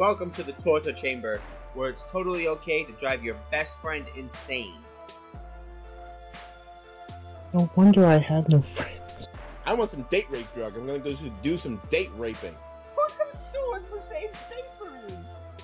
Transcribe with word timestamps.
Welcome 0.00 0.30
to 0.30 0.42
the 0.42 0.52
Torture 0.52 0.94
Chamber, 0.94 1.42
where 1.74 1.90
it's 1.90 2.04
totally 2.10 2.48
okay 2.48 2.84
to 2.84 2.92
drive 2.92 3.22
your 3.22 3.36
best 3.50 3.78
friend 3.82 4.06
insane. 4.16 4.78
No 7.52 7.70
wonder 7.76 8.06
I 8.06 8.16
had 8.16 8.48
no 8.48 8.62
friends. 8.62 9.28
I 9.66 9.74
want 9.74 9.90
some 9.90 10.06
date 10.10 10.24
rape 10.30 10.46
drug. 10.54 10.74
I'm 10.74 10.86
gonna 10.86 11.00
go 11.00 11.14
do 11.42 11.58
some 11.58 11.82
date 11.90 12.08
raping. 12.16 12.56
Who's 12.96 13.12
gonna 13.12 13.30
sue 13.52 13.74
us 13.74 13.82
for 13.90 14.00
saying 14.10 14.30
space 14.46 15.18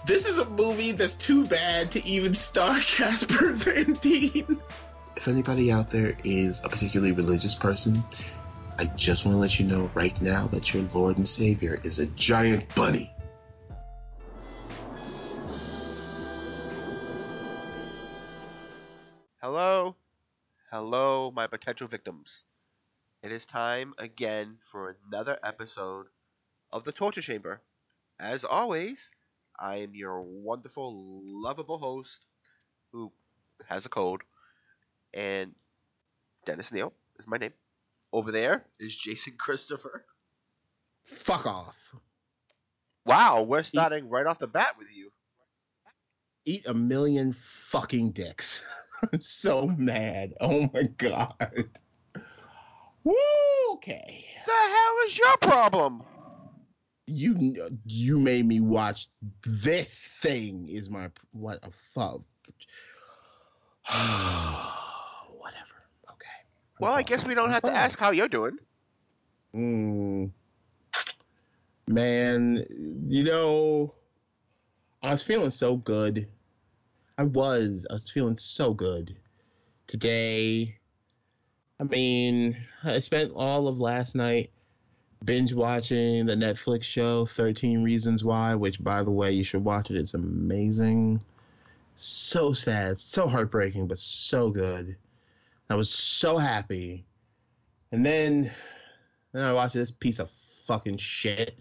This 0.04 0.26
is 0.26 0.36
a 0.36 0.44
movie 0.44 0.92
that's 0.92 1.14
too 1.14 1.46
bad 1.46 1.92
to 1.92 2.06
even 2.06 2.34
star 2.34 2.78
Casper 2.86 3.52
Van 3.52 3.94
Dien. 3.94 4.58
If 5.16 5.28
anybody 5.28 5.72
out 5.72 5.88
there 5.88 6.14
is 6.24 6.62
a 6.62 6.68
particularly 6.68 7.12
religious 7.12 7.54
person, 7.54 8.04
I 8.78 8.84
just 8.84 9.24
want 9.24 9.36
to 9.36 9.40
let 9.40 9.58
you 9.58 9.64
know 9.64 9.90
right 9.94 10.20
now 10.20 10.48
that 10.48 10.74
your 10.74 10.82
Lord 10.94 11.16
and 11.16 11.26
Savior 11.26 11.78
is 11.82 12.00
a 12.00 12.06
giant 12.06 12.74
bunny. 12.74 13.14
Potential 21.66 21.88
victims. 21.88 22.44
It 23.24 23.32
is 23.32 23.44
time 23.44 23.92
again 23.98 24.58
for 24.62 24.96
another 25.10 25.36
episode 25.42 26.06
of 26.72 26.84
the 26.84 26.92
Torture 26.92 27.20
Chamber. 27.20 27.60
As 28.20 28.44
always, 28.44 29.10
I 29.58 29.78
am 29.78 29.92
your 29.92 30.22
wonderful, 30.22 31.22
lovable 31.24 31.78
host 31.78 32.24
who 32.92 33.10
has 33.68 33.84
a 33.84 33.88
cold, 33.88 34.22
and 35.12 35.56
Dennis 36.44 36.70
Neal 36.70 36.92
is 37.18 37.26
my 37.26 37.36
name. 37.36 37.52
Over 38.12 38.30
there 38.30 38.62
is 38.78 38.94
Jason 38.94 39.32
Christopher. 39.38 40.04
Fuck 41.04 41.46
off. 41.46 41.74
Wow, 43.04 43.42
we're 43.42 43.64
starting 43.64 44.08
right 44.08 44.26
off 44.26 44.38
the 44.38 44.46
bat 44.46 44.76
with 44.78 44.94
you. 44.94 45.10
Eat 46.44 46.64
a 46.68 46.74
million 46.74 47.34
fucking 47.70 48.12
dicks. 48.12 48.62
I'm 49.12 49.20
so 49.22 49.66
mad. 49.66 50.34
Oh 50.40 50.70
my 50.72 50.82
god. 50.98 51.68
Woo, 53.04 53.14
okay. 53.74 54.24
The 54.44 54.52
hell 54.52 54.96
is 55.06 55.18
your 55.18 55.36
problem? 55.38 56.02
You 57.06 57.54
you 57.84 58.18
made 58.18 58.46
me 58.46 58.60
watch 58.60 59.08
this 59.46 60.08
thing. 60.20 60.68
Is 60.68 60.90
my 60.90 61.08
what 61.32 61.60
a 61.62 61.70
fuck. 61.94 62.22
Whatever. 65.30 65.76
Okay. 66.10 66.26
I'm 66.40 66.80
Well, 66.80 66.92
I 66.92 67.02
guess 67.02 67.24
we 67.24 67.34
don't 67.34 67.46
I'm 67.46 67.52
have 67.52 67.62
to 67.62 67.76
ask 67.76 67.98
how 67.98 68.10
you're 68.10 68.28
doing. 68.28 68.58
Mm, 69.54 70.30
man, 71.86 72.66
you 73.08 73.24
know, 73.24 73.94
I 75.02 75.12
was 75.12 75.22
feeling 75.22 75.50
so 75.50 75.76
good. 75.76 76.28
I 77.18 77.24
was. 77.24 77.86
I 77.88 77.94
was 77.94 78.10
feeling 78.10 78.36
so 78.36 78.74
good 78.74 79.16
today. 79.86 80.76
I 81.80 81.84
mean, 81.84 82.56
I 82.84 83.00
spent 83.00 83.32
all 83.34 83.68
of 83.68 83.80
last 83.80 84.14
night 84.14 84.50
binge 85.24 85.54
watching 85.54 86.26
the 86.26 86.34
Netflix 86.34 86.82
show 86.82 87.24
13 87.24 87.82
Reasons 87.82 88.22
Why, 88.22 88.54
which, 88.54 88.82
by 88.84 89.02
the 89.02 89.10
way, 89.10 89.32
you 89.32 89.44
should 89.44 89.64
watch 89.64 89.90
it. 89.90 89.96
It's 89.96 90.12
amazing. 90.12 91.22
So 91.96 92.52
sad, 92.52 93.00
so 93.00 93.26
heartbreaking, 93.26 93.86
but 93.86 93.98
so 93.98 94.50
good. 94.50 94.96
I 95.70 95.74
was 95.74 95.88
so 95.88 96.36
happy. 96.36 97.06
And 97.92 98.04
then 98.04 98.50
then 99.32 99.42
I 99.42 99.54
watched 99.54 99.74
this 99.74 99.90
piece 99.90 100.18
of 100.18 100.30
fucking 100.66 100.98
shit, 100.98 101.58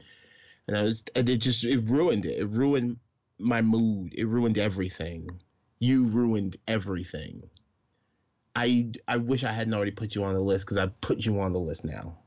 and 0.68 0.76
I 0.78 0.84
was, 0.84 1.04
and 1.16 1.30
it 1.30 1.38
just, 1.38 1.64
it 1.64 1.80
ruined 1.88 2.26
it. 2.26 2.40
It 2.40 2.48
ruined 2.48 2.98
my 3.38 3.62
mood. 3.62 4.14
It 4.16 4.28
ruined 4.28 4.58
everything. 4.58 5.30
You 5.86 6.08
ruined 6.08 6.58
everything. 6.68 7.48
I, 8.56 8.92
I 9.08 9.18
wish 9.18 9.44
I 9.44 9.52
hadn't 9.52 9.76
already 9.76 9.92
put 9.92 10.16
you 10.16 10.24
on 10.24 10.34
the 10.34 10.40
list 10.40 10.66
because 10.66 10.80
I 10.80 10.88
put 10.88 11.20
you 11.24 11.40
on 11.42 11.54
the 11.54 11.60
list 11.60 11.86
now. 11.86 12.18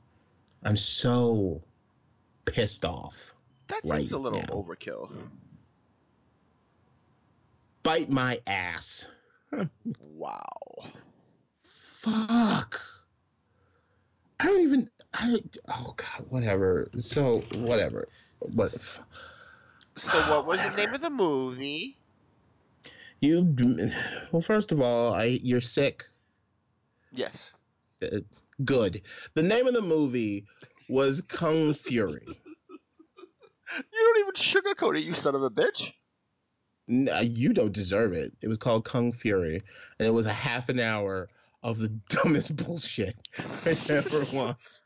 I'm 0.62 0.76
so 0.76 1.64
pissed 2.44 2.84
off. 2.84 3.16
That 3.66 3.80
Right 3.84 4.02
seems 4.02 4.12
a 4.12 4.18
little 4.18 4.38
now. 4.38 4.46
overkill. 4.46 5.10
Bite 7.82 8.08
my 8.08 8.40
ass. 8.46 9.06
Wow. 9.98 10.84
Fuck. 11.62 12.80
I 14.38 14.44
don't 14.44 14.60
even. 14.60 14.90
I, 15.14 15.36
oh 15.68 15.94
god, 15.96 16.26
whatever. 16.28 16.90
So 16.96 17.42
whatever. 17.56 18.08
What? 18.38 18.76
So, 19.96 20.18
what 20.30 20.46
was 20.46 20.60
the 20.60 20.70
name 20.70 20.94
of 20.94 21.00
the 21.00 21.10
movie? 21.10 21.97
You 23.20 23.54
well, 24.30 24.42
first 24.42 24.70
of 24.72 24.80
all, 24.80 25.12
I 25.12 25.24
you're 25.42 25.60
sick. 25.60 26.04
Yes. 27.12 27.52
Uh, 28.02 28.18
Good. 28.64 29.02
The 29.34 29.42
name 29.42 29.66
of 29.66 29.74
the 29.74 29.82
movie 29.82 30.46
was 30.88 31.20
Kung 31.22 31.74
Fury. 31.74 32.26
You 32.26 33.84
don't 33.92 34.18
even 34.20 34.32
sugarcoat 34.34 34.96
it, 34.98 35.04
you 35.04 35.14
son 35.14 35.34
of 35.34 35.42
a 35.42 35.50
bitch. 35.50 35.92
N- 36.88 37.08
uh, 37.12 37.20
You 37.20 37.52
don't 37.52 37.72
deserve 37.72 38.12
it. 38.12 38.32
It 38.40 38.48
was 38.48 38.58
called 38.58 38.84
Kung 38.84 39.12
Fury, 39.12 39.60
and 39.98 40.08
it 40.08 40.10
was 40.10 40.26
a 40.26 40.32
half 40.32 40.68
an 40.68 40.80
hour 40.80 41.28
of 41.62 41.78
the 41.78 41.88
dumbest 42.08 42.56
bullshit 42.56 43.14
I 43.64 43.76
ever 43.88 44.24
watched 44.32 44.80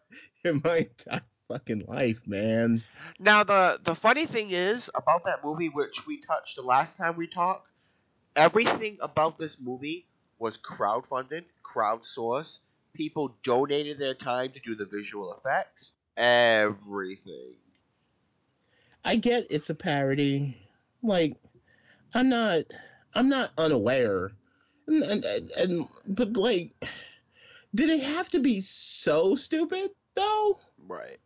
in 0.44 0.60
my 0.64 0.78
entire 0.78 1.20
fucking 1.48 1.84
life, 1.86 2.26
man. 2.26 2.82
Now, 3.18 3.44
the 3.44 3.78
the 3.82 3.94
funny 3.94 4.26
thing 4.26 4.50
is 4.50 4.90
about 4.94 5.24
that 5.24 5.44
movie, 5.44 5.68
which 5.68 6.06
we 6.06 6.20
touched 6.20 6.56
the 6.56 6.62
last 6.62 6.96
time 6.96 7.16
we 7.16 7.26
talked, 7.26 7.68
everything 8.36 8.98
about 9.00 9.38
this 9.38 9.58
movie 9.60 10.06
was 10.38 10.58
crowdfunded, 10.58 11.44
crowdsourced. 11.62 12.58
People 12.94 13.34
donated 13.42 13.98
their 13.98 14.14
time 14.14 14.50
to 14.52 14.60
do 14.60 14.74
the 14.74 14.84
visual 14.84 15.34
effects. 15.34 15.92
Everything. 16.16 17.54
I 19.04 19.16
get 19.16 19.46
it's 19.50 19.70
a 19.70 19.74
parody. 19.74 20.56
Like, 21.02 21.36
I'm 22.14 22.28
not, 22.28 22.64
I'm 23.14 23.28
not 23.28 23.50
unaware, 23.58 24.32
and 24.86 25.24
and, 25.24 25.50
and, 25.50 25.88
but 26.06 26.34
like, 26.34 26.72
did 27.74 27.90
it 27.90 28.02
have 28.02 28.28
to 28.30 28.38
be 28.38 28.60
so 28.60 29.34
stupid 29.34 29.90
though? 30.14 30.58
Right. 30.86 31.18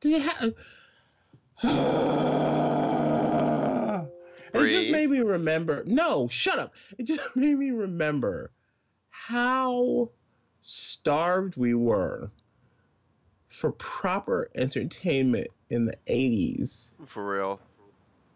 Did 0.00 0.22
it 0.22 0.22
have? 0.22 0.54
It 4.62 4.68
just 4.70 4.90
made 4.92 5.10
me 5.10 5.20
remember. 5.20 5.82
No, 5.86 6.28
shut 6.28 6.58
up. 6.58 6.74
It 6.98 7.04
just 7.04 7.20
made 7.36 7.58
me 7.58 7.70
remember 7.70 8.50
how 9.10 10.10
starved 10.60 11.56
we 11.56 11.74
were 11.74 12.30
for 13.48 13.72
proper 13.72 14.50
entertainment 14.54 15.48
in 15.70 15.86
the 15.86 15.96
80s. 16.08 16.90
For 17.06 17.24
real. 17.34 17.60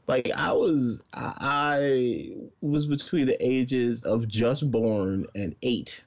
like 0.07 0.31
I 0.35 0.53
was 0.53 1.03
I 1.13 2.33
was 2.61 2.87
between 2.87 3.27
the 3.27 3.37
ages 3.45 4.03
of 4.05 4.29
just 4.29 4.71
born 4.71 5.27
and 5.35 5.55
eight 5.63 6.03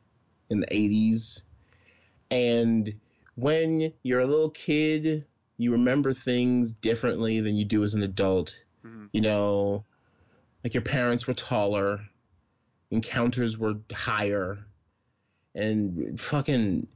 in 0.49 0.61
the 0.61 0.73
eighties. 0.73 1.43
And 2.31 2.93
when 3.35 3.91
you're 4.03 4.21
a 4.21 4.25
little 4.27 4.49
kid, 4.49 5.25
you 5.57 5.71
remember 5.71 6.13
things 6.13 6.71
differently 6.71 7.39
than 7.41 7.55
you 7.55 7.65
do 7.65 7.83
as 7.83 7.93
an 7.93 8.01
adult. 8.03 8.57
Mhm. 8.85 9.09
You 9.13 9.21
know, 9.21 9.85
like 10.63 10.73
your 10.73 10.83
parents 10.83 11.27
were 11.27 11.33
taller, 11.33 11.99
encounters 12.91 13.57
were 13.57 13.75
higher, 13.91 14.59
and 15.55 16.19
fucking 16.19 16.87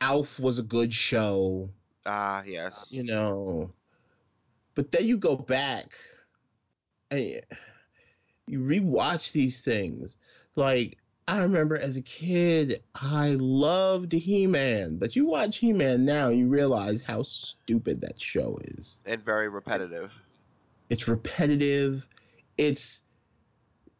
Alf 0.00 0.38
was 0.38 0.58
a 0.58 0.62
good 0.62 0.92
show 0.92 1.70
Ah, 2.06 2.42
yes. 2.46 2.88
you 2.90 3.04
know. 3.04 3.70
But 4.74 4.90
then 4.90 5.04
you 5.04 5.18
go 5.18 5.36
back 5.36 5.92
and 7.10 7.42
you 8.46 8.58
rewatch 8.60 9.32
these 9.32 9.60
things. 9.60 10.16
Like 10.56 10.98
I 11.28 11.38
remember 11.38 11.76
as 11.76 11.96
a 11.96 12.02
kid, 12.02 12.82
I 12.94 13.36
loved 13.38 14.12
He-Man, 14.12 14.96
but 14.96 15.14
you 15.14 15.26
watch 15.26 15.58
He-Man 15.58 16.04
now, 16.04 16.28
you 16.30 16.48
realize 16.48 17.00
how 17.02 17.22
stupid 17.22 18.00
that 18.00 18.20
show 18.20 18.58
is. 18.64 18.98
And 19.06 19.22
very 19.22 19.48
repetitive. 19.48 20.12
It's 20.90 21.06
repetitive. 21.06 22.04
It's 22.58 23.01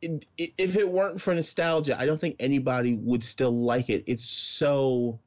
it, 0.03 0.27
it, 0.37 0.51
if 0.59 0.77
it 0.77 0.89
weren't 0.89 1.21
for 1.21 1.35
nostalgia, 1.35 1.99
I 1.99 2.05
don't 2.05 2.21
think 2.21 2.37
anybody 2.41 2.95
would 2.95 3.23
still 3.23 3.57
like 3.65 3.89
it. 3.89 4.05
It's 4.07 4.25
so 4.29 5.21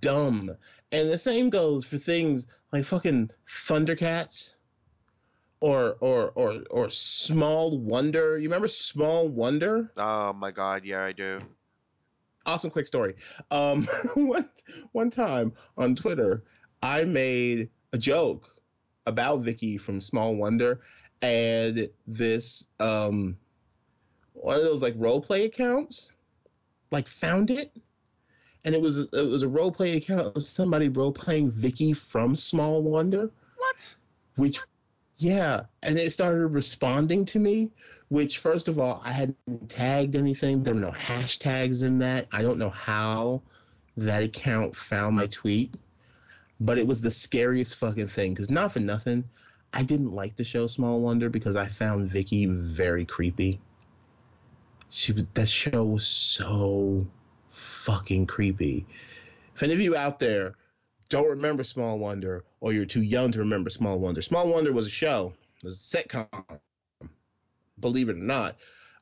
dumb. 0.00 0.56
And 0.92 1.10
the 1.10 1.18
same 1.18 1.50
goes 1.50 1.84
for 1.84 1.98
things 1.98 2.46
like 2.72 2.84
fucking 2.84 3.30
Thundercats 3.66 4.54
or 5.60 5.96
or 6.00 6.30
or 6.30 6.62
or 6.70 6.90
Small 6.90 7.78
Wonder. 7.78 8.38
You 8.38 8.48
remember 8.48 8.68
Small 8.68 9.28
Wonder? 9.28 9.90
Oh 9.96 10.32
my 10.32 10.52
god, 10.52 10.84
yeah, 10.84 11.04
I 11.04 11.12
do. 11.12 11.40
Awesome 12.46 12.70
quick 12.70 12.86
story. 12.86 13.16
Um 13.50 13.86
one 14.14 14.48
one 14.92 15.10
time 15.10 15.52
on 15.76 15.96
Twitter, 15.96 16.44
I 16.82 17.04
made 17.04 17.70
a 17.92 17.98
joke 17.98 18.48
about 19.06 19.40
Vicky 19.40 19.76
from 19.76 20.00
Small 20.00 20.36
Wonder 20.36 20.80
and 21.20 21.88
this 22.06 22.66
um 22.78 23.36
one 24.42 24.56
of 24.56 24.62
those 24.62 24.82
like 24.82 24.94
role 24.96 25.20
play 25.20 25.44
accounts 25.44 26.12
like 26.90 27.08
found 27.08 27.50
it. 27.50 27.72
And 28.64 28.74
it 28.74 28.80
was 28.80 28.98
it 28.98 29.12
was 29.12 29.42
a 29.42 29.48
role 29.48 29.70
play 29.70 29.96
account 29.96 30.36
of 30.36 30.46
somebody 30.46 30.88
role 30.88 31.12
playing 31.12 31.50
Vicky 31.52 31.92
from 31.92 32.36
Small 32.36 32.82
Wonder. 32.82 33.30
What? 33.56 33.94
which 34.36 34.60
yeah. 35.16 35.62
And 35.82 35.98
it 35.98 36.12
started 36.12 36.46
responding 36.48 37.24
to 37.26 37.38
me 37.38 37.70
which 38.10 38.38
first 38.38 38.68
of 38.68 38.78
all 38.78 39.02
i 39.04 39.12
hadn't 39.12 39.68
tagged 39.68 40.16
anything. 40.16 40.62
There 40.62 40.74
were 40.74 40.80
no 40.80 40.92
hashtags 40.92 41.82
in 41.82 41.98
that. 41.98 42.26
I 42.32 42.42
don't 42.42 42.58
know 42.58 42.70
how 42.70 43.42
that 43.96 44.22
account 44.22 44.74
found 44.74 45.16
my 45.16 45.26
tweet. 45.26 45.74
But 46.60 46.78
it 46.78 46.86
was 46.86 47.00
the 47.00 47.10
scariest 47.10 47.76
fucking 47.76 48.08
thing 48.08 48.32
because 48.34 48.50
not 48.50 48.72
for 48.72 48.80
nothing 48.80 49.24
i 49.72 49.82
didn't 49.82 50.12
like 50.12 50.34
the 50.36 50.44
show 50.44 50.66
small 50.66 51.00
wonder 51.00 51.28
because 51.28 51.56
i 51.56 51.66
found 51.66 52.10
vicky 52.10 52.46
very 52.46 53.04
creepy 53.04 53.60
she 54.90 55.12
was 55.12 55.24
that 55.34 55.48
show 55.48 55.84
was 55.84 56.06
so 56.06 57.06
fucking 57.50 58.26
creepy 58.26 58.86
if 59.54 59.62
any 59.64 59.74
of 59.74 59.80
you 59.80 59.96
out 59.96 60.20
there 60.20 60.54
don't 61.08 61.28
remember 61.28 61.64
Small 61.64 61.98
Wonder 61.98 62.44
or 62.60 62.72
you're 62.72 62.84
too 62.84 63.02
young 63.02 63.32
to 63.32 63.40
remember 63.40 63.70
Small 63.70 63.98
Wonder. 63.98 64.22
Small 64.22 64.48
Wonder 64.48 64.72
was 64.72 64.86
a 64.86 64.90
show, 64.90 65.32
it 65.56 65.64
was 65.64 65.74
a 65.74 65.96
sitcom, 65.98 66.28
believe 67.80 68.08
it 68.08 68.16
or 68.16 68.20
not, 68.20 68.56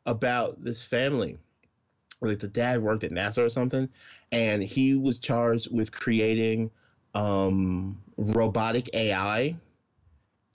about 0.07 0.63
this 0.65 0.83
family. 0.83 1.37
Like 2.23 2.39
the 2.39 2.49
dad 2.49 2.83
worked 2.83 3.05
at 3.05 3.11
NASA 3.11 3.45
or 3.45 3.51
something, 3.51 3.89
and 4.33 4.63
he 4.63 4.95
was 4.95 5.19
charged 5.19 5.71
with 5.71 5.93
creating 5.93 6.71
um, 7.15 8.01
robotic 8.17 8.89
AI. 8.95 9.57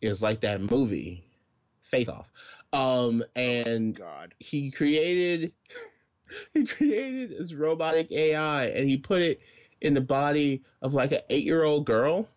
It's 0.01 0.23
like 0.23 0.41
that 0.41 0.61
movie, 0.61 1.23
Face 1.83 2.09
Off. 2.09 2.31
Um, 2.73 3.23
and 3.35 3.95
God. 3.95 4.33
he 4.39 4.71
created 4.71 5.51
he 6.53 6.65
created 6.65 7.31
this 7.31 7.53
robotic 7.53 8.11
AI 8.11 8.65
and 8.67 8.87
he 8.87 8.97
put 8.97 9.21
it 9.21 9.41
in 9.81 9.93
the 9.93 10.01
body 10.01 10.63
of 10.81 10.93
like 10.93 11.11
an 11.11 11.21
eight 11.29 11.43
year 11.43 11.63
old 11.63 11.85
girl 11.85 12.27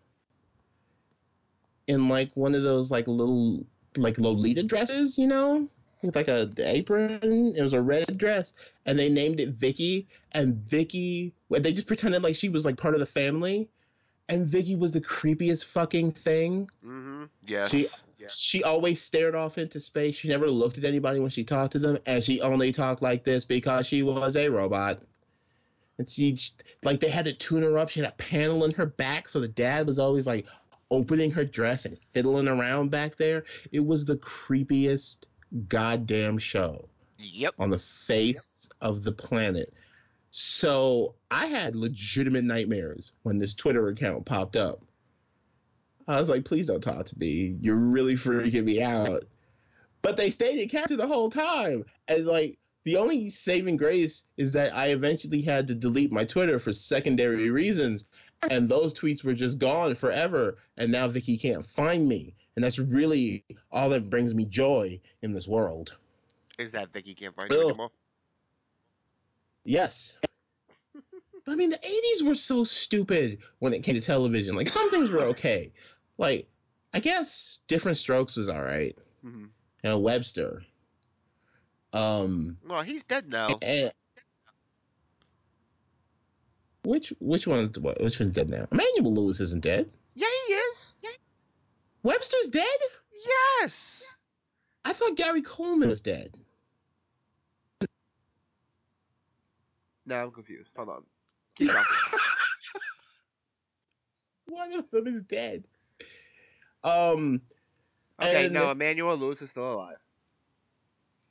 in 1.87 2.09
like 2.09 2.31
one 2.35 2.55
of 2.55 2.63
those 2.63 2.91
like 2.91 3.07
little 3.07 3.65
like 3.97 4.17
Lolita 4.17 4.63
dresses, 4.63 5.17
you 5.17 5.27
know, 5.27 5.69
with 6.01 6.15
like 6.15 6.27
a 6.27 6.49
apron. 6.57 7.53
It 7.55 7.61
was 7.61 7.73
a 7.73 7.81
red 7.81 8.17
dress, 8.17 8.53
and 8.85 8.97
they 8.97 9.09
named 9.09 9.39
it 9.39 9.49
Vicky. 9.49 10.07
And 10.33 10.55
Vicky, 10.55 11.33
they 11.49 11.71
just 11.71 11.87
pretended 11.87 12.23
like 12.23 12.35
she 12.35 12.49
was 12.49 12.65
like 12.65 12.77
part 12.77 12.93
of 12.93 12.99
the 12.99 13.05
family. 13.05 13.69
And 14.27 14.47
Vicky 14.47 14.75
was 14.75 14.91
the 14.91 15.01
creepiest 15.01 15.65
fucking 15.65 16.11
thing. 16.13 16.67
Mm-hmm. 16.83 17.25
Yes. 17.45 17.71
She- 17.71 17.87
She 18.29 18.63
always 18.63 19.01
stared 19.01 19.35
off 19.35 19.57
into 19.57 19.79
space. 19.79 20.15
She 20.15 20.27
never 20.27 20.49
looked 20.49 20.77
at 20.77 20.85
anybody 20.85 21.19
when 21.19 21.29
she 21.29 21.43
talked 21.43 21.73
to 21.73 21.79
them, 21.79 21.97
and 22.05 22.23
she 22.23 22.41
only 22.41 22.71
talked 22.71 23.01
like 23.01 23.23
this 23.23 23.45
because 23.45 23.87
she 23.87 24.03
was 24.03 24.35
a 24.35 24.49
robot. 24.49 24.99
And 25.97 26.09
she 26.09 26.37
like 26.83 26.99
they 26.99 27.09
had 27.09 27.25
to 27.25 27.33
tune 27.33 27.63
her 27.63 27.77
up. 27.77 27.89
She 27.89 28.01
had 28.01 28.09
a 28.09 28.15
panel 28.15 28.65
in 28.65 28.71
her 28.71 28.85
back, 28.85 29.29
so 29.29 29.39
the 29.39 29.47
dad 29.47 29.87
was 29.87 29.99
always 29.99 30.27
like 30.27 30.45
opening 30.91 31.31
her 31.31 31.45
dress 31.45 31.85
and 31.85 31.97
fiddling 32.13 32.47
around 32.47 32.91
back 32.91 33.15
there. 33.17 33.45
It 33.71 33.85
was 33.85 34.05
the 34.05 34.17
creepiest 34.17 35.25
goddamn 35.69 36.37
show 36.37 36.87
Yep. 37.17 37.53
on 37.59 37.69
the 37.69 37.79
face 37.79 38.67
of 38.81 39.03
the 39.03 39.11
planet. 39.11 39.73
So 40.31 41.15
I 41.31 41.45
had 41.47 41.75
legitimate 41.75 42.43
nightmares 42.43 43.13
when 43.23 43.37
this 43.37 43.55
Twitter 43.55 43.87
account 43.87 44.25
popped 44.25 44.57
up. 44.57 44.81
I 46.07 46.19
was 46.19 46.29
like, 46.29 46.45
please 46.45 46.67
don't 46.67 46.81
talk 46.81 47.05
to 47.07 47.19
me. 47.19 47.55
You're 47.59 47.75
really 47.75 48.15
freaking 48.15 48.63
me 48.63 48.81
out. 48.81 49.23
But 50.01 50.17
they 50.17 50.29
stayed 50.29 50.59
in 50.59 50.69
capture 50.69 50.95
the 50.95 51.07
whole 51.07 51.29
time. 51.29 51.83
And 52.07 52.25
like 52.25 52.59
the 52.83 52.97
only 52.97 53.29
saving 53.31 53.77
grace 53.77 54.25
is 54.37 54.51
that 54.51 54.75
I 54.75 54.87
eventually 54.89 55.41
had 55.41 55.67
to 55.67 55.75
delete 55.75 56.11
my 56.11 56.23
Twitter 56.23 56.59
for 56.59 56.73
secondary 56.73 57.49
reasons. 57.49 58.03
And 58.49 58.69
those 58.69 58.93
tweets 58.93 59.23
were 59.23 59.33
just 59.33 59.57
gone 59.57 59.95
forever. 59.95 60.57
And 60.77 60.91
now 60.91 61.07
Vicky 61.07 61.37
can't 61.37 61.65
find 61.65 62.07
me. 62.07 62.35
And 62.55 62.63
that's 62.63 62.77
really 62.77 63.43
all 63.71 63.89
that 63.89 64.09
brings 64.09 64.33
me 64.33 64.45
joy 64.45 64.99
in 65.23 65.33
this 65.33 65.47
world. 65.47 65.95
Is 66.59 66.71
that 66.71 66.93
Vicky 66.93 67.15
can't 67.15 67.35
find 67.35 67.51
you 67.51 67.61
anymore? 67.61 67.89
Yes. 69.65 70.19
I 71.47 71.55
mean, 71.55 71.71
the 71.71 71.79
80s 71.79 72.25
were 72.25 72.35
so 72.35 72.63
stupid 72.63 73.39
when 73.59 73.73
it 73.73 73.83
came 73.83 73.95
to 73.95 74.01
television. 74.01 74.55
Like, 74.55 74.69
some 74.69 74.89
things 74.89 75.09
were 75.09 75.23
okay. 75.23 75.73
Like, 76.17 76.47
I 76.93 76.99
guess 76.99 77.59
Diff'rent 77.67 77.97
Strokes 77.97 78.37
was 78.37 78.47
all 78.49 78.61
right. 78.63 78.97
Mm-hmm. 79.25 79.45
And 79.83 80.03
Webster. 80.03 80.63
Um, 81.93 82.57
Well, 82.67 82.81
he's 82.81 83.03
dead 83.03 83.29
now. 83.29 83.57
and 83.61 83.91
which 86.83 87.13
which 87.19 87.47
one's 87.47 87.77
which 87.79 88.19
one's 88.19 88.33
dead 88.35 88.49
now? 88.49 88.67
Emmanuel 88.71 89.13
Lewis 89.13 89.39
isn't 89.39 89.63
dead. 89.63 89.89
Yeah, 90.13 90.27
he 90.47 90.53
is. 90.53 90.93
Yeah. 91.01 91.09
Webster's 92.03 92.47
dead. 92.49 92.65
Yes. 93.61 94.03
I 94.83 94.93
thought 94.93 95.15
Gary 95.15 95.41
Coleman 95.41 95.89
was 95.89 96.01
dead. 96.01 96.31
Now 100.05 100.23
I'm 100.23 100.31
confused. 100.31 100.71
Hold 100.75 100.89
on. 100.89 101.03
Keep 101.55 101.71
talking. 101.71 101.85
One 104.45 104.73
of 104.73 104.91
them 104.91 105.07
is 105.07 105.21
dead. 105.23 105.63
Um. 106.85 107.41
okay, 108.21 108.47
no, 108.49 108.71
Emmanuel 108.71 109.17
Lewis 109.17 109.41
is 109.41 109.49
still 109.49 109.73
alive. 109.73 109.97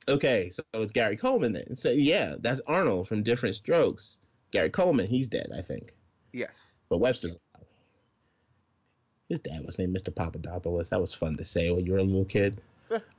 Okay, 0.07 0.51
so 0.51 0.61
it's 0.75 0.91
Gary 0.91 1.17
Coleman 1.17 1.53
then. 1.53 1.75
So 1.75 1.89
yeah, 1.89 2.35
that's 2.39 2.61
Arnold 2.67 3.07
from 3.07 3.23
Diff'rent 3.23 3.55
Strokes. 3.55 4.17
Gary 4.51 4.69
Coleman, 4.69 5.07
he's 5.07 5.27
dead, 5.27 5.49
I 5.57 5.61
think. 5.61 5.95
Yes. 6.31 6.71
But 6.89 6.99
Webster's 6.99 7.33
alive. 7.33 7.67
His 9.29 9.39
dad 9.39 9.65
was 9.65 9.79
named 9.79 9.95
Mr. 9.95 10.13
Papadopoulos. 10.13 10.89
That 10.91 11.01
was 11.01 11.13
fun 11.13 11.35
to 11.37 11.45
say 11.45 11.71
when 11.71 11.85
you 11.85 11.93
were 11.93 11.97
a 11.97 12.03
little 12.03 12.25
kid. 12.25 12.61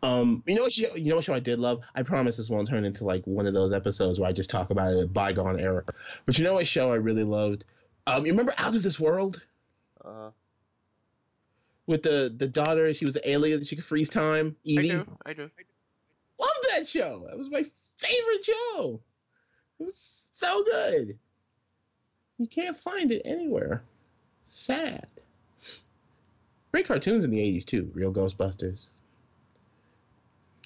Um, 0.02 0.44
you 0.46 0.54
know 0.54 0.62
what 0.62 0.72
show, 0.72 0.94
you 0.94 1.08
know 1.10 1.16
what 1.16 1.24
show 1.24 1.34
I 1.34 1.40
did 1.40 1.58
love? 1.58 1.80
I 1.96 2.02
promise 2.04 2.36
this 2.36 2.48
won't 2.48 2.68
turn 2.68 2.84
into 2.84 3.04
like 3.04 3.24
one 3.26 3.46
of 3.46 3.54
those 3.54 3.72
episodes 3.72 4.20
where 4.20 4.28
I 4.28 4.32
just 4.32 4.48
talk 4.48 4.70
about 4.70 4.96
a 4.96 5.08
bygone 5.08 5.58
era. 5.58 5.82
But 6.24 6.38
you 6.38 6.44
know 6.44 6.54
what 6.54 6.68
show 6.68 6.92
I 6.92 6.96
really 6.96 7.24
loved? 7.24 7.64
Um, 8.06 8.24
you 8.24 8.32
remember 8.32 8.54
Out 8.58 8.76
of 8.76 8.84
This 8.84 9.00
World 9.00 9.42
Uh, 10.04 10.30
with 11.86 12.02
the 12.02 12.34
the 12.36 12.48
daughter? 12.48 12.92
She 12.94 13.04
was 13.04 13.16
an 13.16 13.22
alien. 13.24 13.64
She 13.64 13.76
could 13.76 13.84
freeze 13.84 14.08
time. 14.08 14.56
I 14.66 14.82
do. 14.82 15.06
I 15.24 15.32
do. 15.32 15.50
Love 16.38 16.50
that 16.74 16.86
show. 16.86 17.24
That 17.28 17.38
was 17.38 17.50
my 17.50 17.64
favorite 17.96 18.44
show. 18.44 19.00
It 19.80 19.84
was 19.84 20.24
so 20.34 20.62
good. 20.64 21.18
You 22.38 22.46
can't 22.46 22.78
find 22.78 23.10
it 23.10 23.22
anywhere. 23.24 23.82
Sad. 24.46 25.06
Great 26.72 26.86
cartoons 26.86 27.24
in 27.24 27.30
the 27.30 27.38
80s 27.38 27.64
too. 27.64 27.90
Real 27.94 28.12
Ghostbusters. 28.12 28.86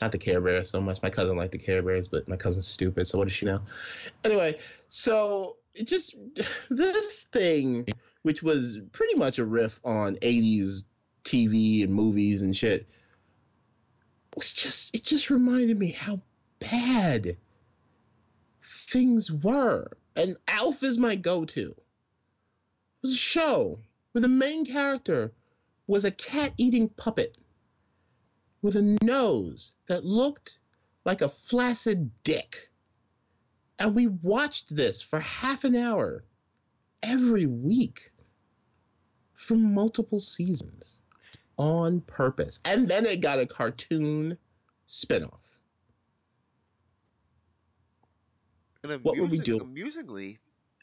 Not 0.01 0.13
the 0.13 0.19
Care 0.19 0.41
Bears 0.41 0.71
so 0.71 0.81
much. 0.81 1.01
My 1.03 1.11
cousin 1.11 1.37
liked 1.37 1.53
the 1.53 1.59
Care 1.59 1.83
Bears, 1.83 2.09
but 2.09 2.27
my 2.27 2.37
cousin's 2.37 2.67
stupid, 2.67 3.07
so 3.07 3.19
what 3.19 3.29
does 3.29 3.35
she 3.35 3.47
know? 3.47 3.61
Anyway, 4.25 4.59
so 4.89 5.57
it 5.75 5.87
just 5.87 6.17
this 6.71 7.23
thing, 7.25 7.87
which 8.23 8.43
was 8.43 8.79
pretty 8.93 9.15
much 9.15 9.39
a 9.39 9.45
riff 9.45 9.79
on 9.85 10.17
80s 10.17 10.85
TV 11.25 11.83
and 11.85 11.93
movies 11.93 12.43
and 12.43 12.57
shit, 12.57 12.87
was 14.37 14.53
just 14.53 14.95
it 14.95 15.05
just 15.05 15.31
reminded 15.31 15.79
me 15.79 15.91
how 15.91 16.21
bad 16.59 17.37
things 18.63 19.31
were. 19.31 19.87
And 20.17 20.37
Alf 20.49 20.83
is 20.83 20.99
my 20.99 21.17
go-to. 21.17 21.71
It 21.71 23.03
was 23.03 23.13
a 23.13 23.17
show 23.17 23.81
where 24.13 24.23
the 24.23 24.29
main 24.29 24.67
character 24.67 25.33
was 25.87 26.05
a 26.05 26.11
cat-eating 26.11 26.89
puppet 26.91 27.37
with 28.63 28.77
a 28.77 28.99
nose 29.03 29.75
that 29.87 30.05
looked 30.05 30.59
like 31.05 31.23
a 31.23 31.29
flaccid 31.29 32.11
dick. 32.23 32.71
And 33.79 33.95
we 33.95 34.07
watched 34.07 34.75
this 34.75 35.01
for 35.01 35.21
half 35.21 35.65
an 35.65 35.75
hour 35.75 36.25
every 37.03 37.47
week 37.47 38.13
for 39.33 39.55
multiple 39.55 40.21
seasons 40.21 41.00
on 41.61 42.01
purpose. 42.01 42.59
And 42.65 42.89
then 42.89 43.05
it 43.05 43.21
got 43.21 43.39
a 43.39 43.45
cartoon 43.45 44.39
spinoff. 44.89 45.37
And 48.83 49.05
What 49.05 49.19
would 49.19 49.31
we 49.31 49.39
do? 49.39 49.59
Amusingly, 49.59 50.39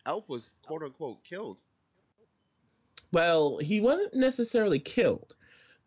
Alf 0.05 0.29
was 0.29 0.53
quote 0.61 0.83
unquote 0.83 1.23
killed. 1.23 1.61
Well, 3.11 3.57
he 3.57 3.81
wasn't 3.81 4.13
necessarily 4.13 4.77
killed. 4.77 5.35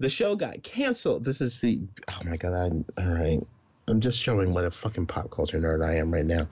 The 0.00 0.09
show 0.09 0.35
got 0.35 0.62
canceled. 0.64 1.25
This 1.25 1.40
is 1.40 1.61
the 1.61 1.87
oh 2.09 2.20
my 2.25 2.37
god! 2.37 2.52
I, 2.52 3.02
all 3.02 3.14
right, 3.14 3.40
I'm 3.87 4.00
just 4.00 4.18
showing 4.18 4.52
what 4.52 4.64
a 4.64 4.73
fucking 4.73 5.06
pop 5.06 5.30
culture 5.30 5.61
nerd 5.61 5.87
I 5.87 5.97
am 5.97 6.12
right 6.12 6.26
now. 6.26 6.49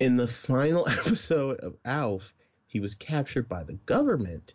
In 0.00 0.16
the 0.16 0.28
final 0.28 0.86
episode 0.88 1.60
of 1.60 1.76
Alf, 1.86 2.34
he 2.66 2.80
was 2.80 2.94
captured 2.94 3.48
by 3.48 3.62
the 3.62 3.74
government, 3.86 4.54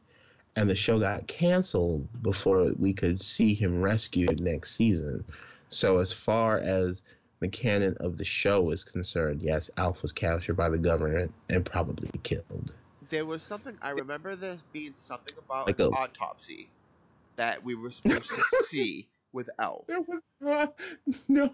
and 0.58 0.68
the 0.68 0.76
show 0.76 1.00
got 1.00 1.28
canceled 1.28 2.10
before 2.24 2.72
we 2.80 2.92
could 2.92 3.22
see 3.22 3.54
him 3.54 3.80
rescued 3.80 4.42
next 4.42 4.76
season. 4.76 5.24
So 5.70 6.00
as 6.00 6.12
far 6.12 6.58
as 6.58 7.04
the 7.40 7.48
canon 7.48 7.96
of 8.00 8.18
the 8.18 8.26
show 8.26 8.72
is 8.72 8.84
concerned, 8.84 9.40
yes, 9.44 9.70
Alf 9.78 10.02
was 10.02 10.12
captured 10.12 10.56
by 10.56 10.70
the 10.70 10.80
government 10.80 11.32
and 11.50 11.64
probably 11.64 12.10
killed. 12.24 12.74
There 13.08 13.28
was 13.28 13.44
something 13.44 13.78
I 13.84 13.92
remember. 13.92 14.36
There 14.36 14.58
being 14.74 14.96
something 14.96 15.36
about 15.38 15.68
Like 15.68 15.80
an 15.80 15.86
a- 15.86 15.90
autopsy 15.92 16.72
that 17.36 17.64
we 17.64 17.76
were 17.76 17.92
supposed 17.92 18.28
to 18.28 18.42
see 18.64 19.08
with 19.38 19.50
Alf. 19.60 19.86
There 19.88 20.02
was 20.02 20.20
not, 20.42 20.80
no, 21.30 21.54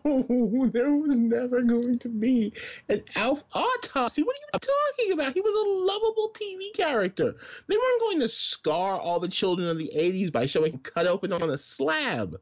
there 0.71 0.89
was 0.89 1.17
never 1.17 1.61
going 1.61 1.99
to 1.99 2.07
be 2.07 2.53
an 2.87 3.03
Alf 3.13 3.43
autopsy. 3.51 4.23
What 4.23 4.35
are 4.35 4.39
you 4.39 4.59
talking 4.59 5.11
about? 5.11 5.33
He 5.33 5.41
was 5.41 5.53
a 5.53 5.69
lovable 5.91 6.31
TV 6.33 6.73
character. 6.73 7.35
They 7.67 7.75
weren't 7.75 8.01
going 8.01 8.19
to 8.21 8.29
scar 8.29 8.97
all 8.97 9.19
the 9.19 9.27
children 9.27 9.67
of 9.67 9.77
the 9.77 9.91
80s 9.93 10.31
by 10.31 10.45
showing 10.45 10.79
cut 10.79 11.07
open 11.07 11.33
on 11.33 11.49
a 11.49 11.57
slab. 11.57 12.37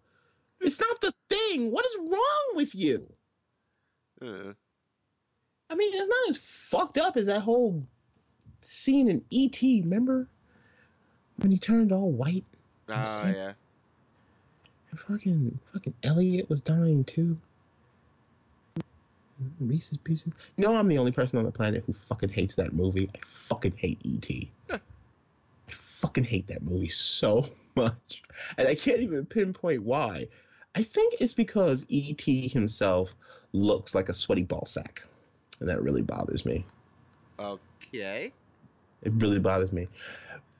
It's 0.61 0.79
not 0.79 1.01
the 1.01 1.11
thing. 1.27 1.71
What 1.71 1.87
is 1.87 1.97
wrong 1.97 2.51
with 2.53 2.75
you? 2.75 3.11
Uh, 4.21 4.53
I 5.71 5.75
mean, 5.75 5.91
it's 5.91 6.07
not 6.07 6.29
as 6.29 6.37
fucked 6.37 6.99
up 6.99 7.17
as 7.17 7.25
that 7.25 7.41
whole 7.41 7.83
scene 8.61 9.09
in 9.09 9.25
E.T., 9.31 9.81
remember? 9.81 10.29
When 11.37 11.49
he 11.49 11.57
turned 11.57 11.91
all 11.91 12.11
white 12.11 12.45
ah, 12.87 13.01
Insane. 13.01 13.33
yeah. 13.33 13.53
Fucking 14.97 15.59
fucking 15.73 15.93
Elliot 16.03 16.49
was 16.49 16.61
dying 16.61 17.03
too. 17.03 17.37
Reese's 19.59 19.97
Pieces. 19.97 20.33
You 20.57 20.63
know 20.63 20.75
I'm 20.75 20.87
the 20.87 20.97
only 20.97 21.11
person 21.11 21.39
on 21.39 21.45
the 21.45 21.51
planet 21.51 21.83
who 21.85 21.93
fucking 21.93 22.29
hates 22.29 22.55
that 22.55 22.73
movie. 22.73 23.09
I 23.13 23.19
fucking 23.49 23.73
hate 23.75 23.99
E.T. 24.03 24.51
I 24.69 24.79
fucking 26.01 26.23
hate 26.23 26.47
that 26.47 26.61
movie 26.61 26.89
so 26.89 27.47
much. 27.75 28.21
And 28.57 28.67
I 28.67 28.75
can't 28.75 28.99
even 28.99 29.25
pinpoint 29.25 29.83
why. 29.83 30.27
I 30.75 30.83
think 30.83 31.15
it's 31.19 31.33
because 31.33 31.85
E.T. 31.89 32.49
himself 32.49 33.09
looks 33.53 33.95
like 33.95 34.09
a 34.09 34.13
sweaty 34.13 34.43
ball 34.43 34.65
sack. 34.65 35.03
And 35.59 35.69
that 35.69 35.81
really 35.81 36.01
bothers 36.01 36.45
me. 36.45 36.65
Okay. 37.39 38.31
It 39.03 39.13
really 39.13 39.39
bothers 39.39 39.71
me. 39.71 39.87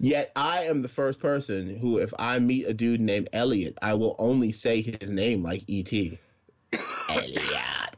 Yet 0.03 0.31
I 0.35 0.63
am 0.63 0.81
the 0.81 0.87
first 0.87 1.19
person 1.19 1.77
who, 1.77 1.99
if 1.99 2.11
I 2.17 2.39
meet 2.39 2.65
a 2.65 2.73
dude 2.73 2.99
named 2.99 3.29
Elliot, 3.33 3.77
I 3.83 3.93
will 3.93 4.15
only 4.17 4.51
say 4.51 4.81
his 4.81 5.11
name 5.11 5.43
like 5.43 5.63
E.T. 5.67 6.17
Elliot. 7.09 7.43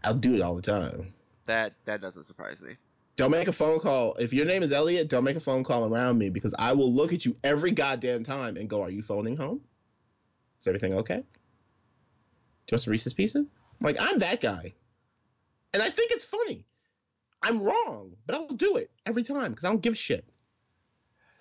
I'll 0.03 0.13
do 0.13 0.35
it 0.35 0.41
all 0.41 0.53
the 0.53 0.61
time. 0.61 1.13
That 1.45 1.75
that 1.85 2.01
doesn't 2.01 2.25
surprise 2.25 2.59
me. 2.61 2.73
Don't 3.15 3.31
make 3.31 3.47
a 3.47 3.53
phone 3.53 3.79
call. 3.79 4.15
If 4.15 4.33
your 4.33 4.45
name 4.45 4.63
is 4.63 4.73
Elliot, 4.73 5.07
don't 5.07 5.23
make 5.23 5.37
a 5.37 5.39
phone 5.39 5.63
call 5.63 5.85
around 5.85 6.17
me 6.17 6.27
because 6.27 6.53
I 6.59 6.73
will 6.73 6.91
look 6.91 7.13
at 7.13 7.25
you 7.25 7.37
every 7.41 7.71
goddamn 7.71 8.25
time 8.25 8.57
and 8.57 8.69
go, 8.69 8.81
Are 8.81 8.89
you 8.89 9.01
phoning 9.01 9.37
home? 9.37 9.61
Is 10.59 10.67
everything 10.67 10.95
okay? 10.95 11.15
Do 11.15 11.21
you 11.21 12.73
want 12.73 12.81
some 12.81 12.91
Reese's 12.91 13.13
Pieces? 13.13 13.45
Like, 13.79 13.95
I'm 13.97 14.19
that 14.19 14.41
guy. 14.41 14.73
And 15.73 15.81
I 15.81 15.89
think 15.89 16.11
it's 16.11 16.25
funny. 16.25 16.65
I'm 17.41 17.61
wrong, 17.61 18.17
but 18.25 18.35
I'll 18.35 18.47
do 18.47 18.75
it 18.75 18.91
every 19.05 19.23
time 19.23 19.51
because 19.51 19.63
I 19.63 19.69
don't 19.69 19.81
give 19.81 19.93
a 19.93 19.95
shit. 19.95 20.25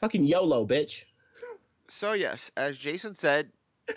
Fucking 0.02 0.24
YOLO, 0.24 0.66
bitch. 0.66 1.04
So 1.88 2.12
yes, 2.12 2.50
as 2.56 2.76
Jason 2.76 3.14
said, 3.14 3.52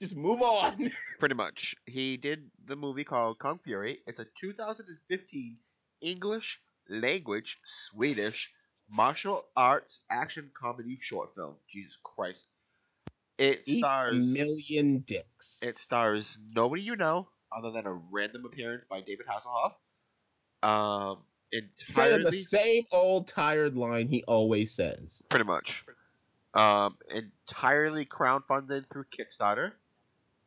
Just 0.00 0.16
move 0.16 0.42
on. 0.42 0.90
pretty 1.20 1.34
much, 1.36 1.76
he 1.86 2.16
did 2.16 2.50
the 2.64 2.74
movie 2.74 3.04
called 3.04 3.38
Kung 3.38 3.58
Fury. 3.58 4.00
It's 4.06 4.18
a 4.18 4.26
2015 4.40 5.56
English 6.00 6.60
language 6.88 7.60
Swedish 7.64 8.52
martial 8.90 9.44
arts 9.56 10.00
action 10.10 10.50
comedy 10.60 10.98
short 11.00 11.34
film. 11.36 11.54
Jesus 11.68 11.98
Christ! 12.02 12.48
It 13.38 13.62
a 13.68 13.78
stars 13.78 14.34
million 14.34 15.04
dicks. 15.06 15.58
it 15.62 15.78
stars 15.78 16.36
nobody 16.54 16.82
you 16.82 16.96
know 16.96 17.28
other 17.56 17.70
than 17.70 17.86
a 17.86 17.92
random 18.10 18.44
appearance 18.44 18.84
by 18.90 19.02
David 19.02 19.26
Hasselhoff. 19.26 19.74
Um, 20.68 21.18
saying 21.52 21.68
entirely 21.88 22.24
the 22.24 22.42
same 22.42 22.84
old 22.92 23.26
tired 23.26 23.76
line 23.76 24.08
he 24.08 24.22
always 24.24 24.72
says. 24.72 25.22
pretty 25.28 25.44
much. 25.44 25.84
Um, 26.54 26.96
entirely 27.10 28.06
crowdfunded 28.06 28.88
through 28.88 29.04
Kickstarter. 29.04 29.72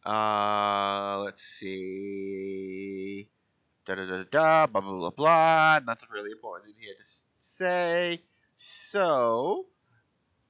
Uh, 0.06 1.22
let's 1.24 1.44
see. 1.44 3.28
Da 3.86 3.96
da 3.96 4.06
da 4.06 4.24
da. 4.32 4.68
Blah 4.68 4.82
blah 4.82 4.98
blah 4.98 5.10
blah. 5.12 5.80
Nothing 5.86 6.10
really 6.12 6.32
important 6.32 6.76
in 6.76 6.82
here 6.82 6.94
to 6.94 7.06
say. 7.38 8.22
So, 8.58 9.68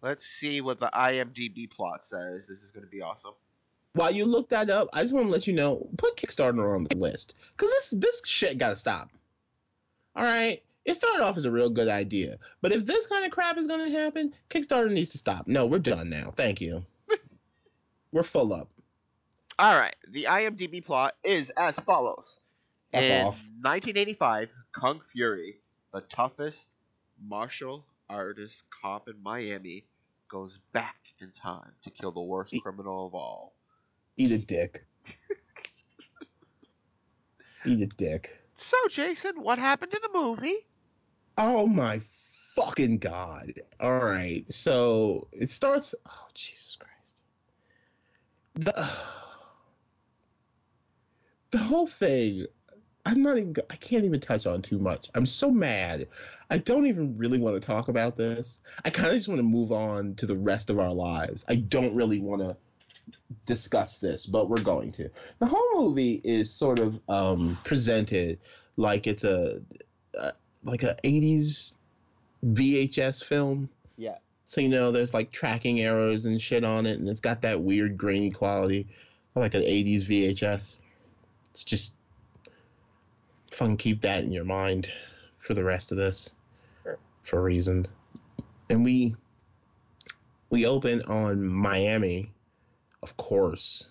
let's 0.02 0.26
see 0.26 0.62
what 0.62 0.80
the 0.80 0.90
IMDb 0.94 1.70
plot 1.70 2.06
says. 2.06 2.48
This 2.48 2.64
is 2.64 2.72
going 2.72 2.86
to 2.86 2.90
be 2.90 3.02
awesome. 3.02 3.34
While 3.94 4.12
you 4.12 4.26
look 4.26 4.50
that 4.50 4.70
up, 4.70 4.88
I 4.94 5.02
just 5.02 5.14
want 5.14 5.28
to 5.28 5.32
let 5.32 5.46
you 5.46 5.54
know, 5.54 5.88
put 5.98 6.16
Kickstarter 6.16 6.76
on 6.76 6.86
the 6.86 6.96
list 6.96 7.36
because 7.56 7.72
this 7.72 7.90
this 7.90 8.22
shit 8.26 8.58
gotta 8.58 8.76
stop. 8.76 9.10
All 10.20 10.26
right, 10.26 10.62
it 10.84 10.96
started 10.96 11.24
off 11.24 11.38
as 11.38 11.46
a 11.46 11.52
real 11.52 11.70
good 11.70 11.88
idea, 11.88 12.40
but 12.60 12.74
if 12.74 12.86
this 12.86 13.08
kind 13.08 13.24
of 13.24 13.32
crap 13.32 13.58
is 13.58 13.68
gonna 13.68 13.90
happen, 13.90 14.34
Kickstarter 14.50 14.92
needs 14.92 15.12
to 15.12 15.18
stop. 15.18 15.48
No, 15.48 15.66
we're 15.66 15.80
done 15.80 16.10
now. 16.10 16.34
Thank 16.36 16.60
you. 16.60 16.84
we're 18.12 18.24
full 18.24 18.52
up. 18.52 18.68
All 19.58 19.80
right, 19.80 19.96
the 20.10 20.26
IMDb 20.26 20.84
plot 20.84 21.16
is 21.24 21.52
as 21.52 21.80
follows. 21.80 22.42
F 22.92 23.06
in 23.06 23.28
off. 23.28 23.36
1985, 23.62 24.52
Kung 24.74 25.00
Fury, 25.00 25.62
the 25.94 26.02
toughest 26.02 26.68
martial 27.26 27.86
artist 28.10 28.64
cop 28.82 29.08
in 29.08 29.24
Miami, 29.24 29.86
goes 30.28 30.60
back 30.74 30.98
in 31.22 31.32
time 31.32 31.72
to 31.84 31.92
kill 31.92 32.12
the 32.12 32.20
worst 32.20 32.54
E- 32.54 32.60
criminal 32.60 33.08
of 33.08 33.16
all. 33.16 33.54
Eat 34.18 34.32
a 34.32 34.38
dick. 34.38 34.86
Eat 37.66 37.82
a 37.82 37.86
dick. 37.86 38.39
So, 38.60 38.76
Jason, 38.90 39.42
what 39.42 39.58
happened 39.58 39.94
in 39.94 40.02
the 40.02 40.20
movie? 40.22 40.68
Oh 41.38 41.66
my 41.66 42.02
fucking 42.56 42.98
god. 42.98 43.54
All 43.80 44.00
right. 44.00 44.44
So 44.52 45.30
it 45.32 45.50
starts. 45.50 45.96
Oh, 46.06 46.28
Jesus 46.34 46.78
Christ. 46.78 47.22
The, 48.56 48.90
the 51.52 51.58
whole 51.58 51.88
thing. 51.88 52.48
I'm 53.06 53.24
not 53.24 53.38
even. 53.38 53.56
I 53.70 53.78
can't 53.78 54.04
even 54.04 54.20
touch 54.20 54.46
on 54.46 54.62
too 54.62 54.78
much. 54.78 55.10
I'm 55.16 55.26
so 55.26 55.50
mad. 55.50 56.10
I 56.50 56.58
don't 56.58 56.88
even 56.88 57.18
really 57.18 57.40
want 57.40 57.56
to 57.56 57.66
talk 57.66 57.88
about 57.88 58.18
this. 58.18 58.60
I 58.84 58.90
kind 58.90 59.08
of 59.08 59.16
just 59.16 59.30
want 59.30 59.40
to 59.40 59.44
move 59.44 59.72
on 59.72 60.16
to 60.16 60.26
the 60.26 60.36
rest 60.36 60.70
of 60.70 60.80
our 60.80 60.94
lives. 60.94 61.46
I 61.48 61.56
don't 61.56 61.96
really 61.96 62.20
want 62.20 62.42
to 62.42 62.58
discuss 63.46 63.98
this, 63.98 64.26
but 64.26 64.50
we're 64.50 64.62
going 64.62 64.92
to. 64.94 65.10
The 65.40 65.46
whole 65.46 65.70
movie 65.76 66.22
is 66.24 66.52
sort 66.52 66.80
of 66.80 67.00
um, 67.10 67.58
presented 67.64 68.40
like 68.78 69.08
it's 69.08 69.24
a, 69.24 69.62
a 70.16 70.34
like 70.64 70.84
a 70.84 70.98
80s 71.04 71.74
VHS 72.46 73.24
film. 73.24 73.70
Yeah. 73.98 74.18
So 74.46 74.62
you 74.62 74.70
know, 74.70 74.92
there's 74.92 75.14
like 75.14 75.32
tracking 75.32 75.82
arrows 75.82 76.26
and 76.26 76.42
shit 76.42 76.64
on 76.64 76.86
it, 76.86 77.00
and 77.00 77.08
it's 77.08 77.22
got 77.22 77.42
that 77.44 77.62
weird 77.62 77.98
grainy 77.98 78.32
quality, 78.32 78.88
like 79.36 79.54
an 79.54 79.62
80s 79.62 80.08
VHS. 80.08 80.76
It's 81.52 81.64
just 81.64 81.94
fun. 83.52 83.78
Keep 83.78 84.02
that 84.02 84.24
in 84.24 84.32
your 84.32 84.46
mind 84.46 84.92
for 85.40 85.54
the 85.54 85.64
rest 85.64 85.92
of 85.92 85.98
this, 85.98 86.32
for 87.24 87.42
reasons. 87.42 87.94
And 88.70 88.84
we 88.84 89.16
we 90.50 90.66
open 90.66 91.02
on 91.04 91.46
Miami, 91.46 92.32
of 93.04 93.16
course, 93.18 93.88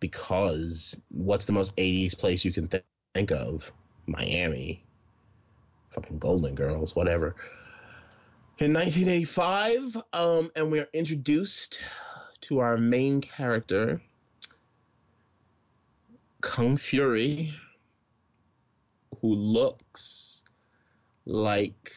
because 0.00 1.00
what's 1.10 1.44
the 1.44 1.52
most 1.52 1.76
80s 1.76 2.16
place 2.16 2.44
you 2.44 2.52
can 2.52 2.68
th- 2.68 2.84
think 3.14 3.30
of? 3.30 3.70
Miami. 4.06 4.82
Fucking 5.90 6.18
Golden 6.18 6.54
Girls, 6.54 6.96
whatever. 6.96 7.36
In 8.58 8.72
1985, 8.72 9.96
um, 10.12 10.50
and 10.54 10.70
we 10.70 10.80
are 10.80 10.88
introduced 10.92 11.80
to 12.42 12.58
our 12.58 12.76
main 12.76 13.20
character, 13.20 14.00
Kung 16.40 16.76
Fury, 16.76 17.54
who 19.20 19.34
looks 19.34 20.42
like 21.26 21.92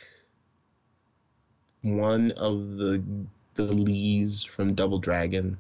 one 1.82 2.32
of 2.32 2.78
the 2.78 3.04
the 3.56 3.64
Lees 3.64 4.44
from 4.44 4.74
Double 4.74 5.00
Dragon. 5.00 5.58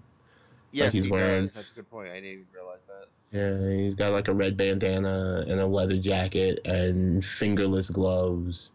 Yes, 0.74 0.94
he's 0.94 1.06
he 1.06 1.12
wearing- 1.12 1.46
does. 1.46 1.54
That's 1.54 1.72
a 1.72 1.76
good 1.76 1.90
point. 1.90 2.10
I 2.10 2.16
didn't 2.16 2.30
even 2.32 2.46
realize 2.54 2.80
that. 2.88 3.08
Yeah, 3.32 3.78
he's 3.78 3.96
got 3.96 4.12
like 4.12 4.28
a 4.28 4.34
red 4.34 4.58
bandana 4.58 5.46
and 5.48 5.60
a 5.60 5.66
leather 5.66 5.98
jacket 5.98 6.60
and 6.66 7.24
fingerless 7.24 7.90
gloves 7.90 8.72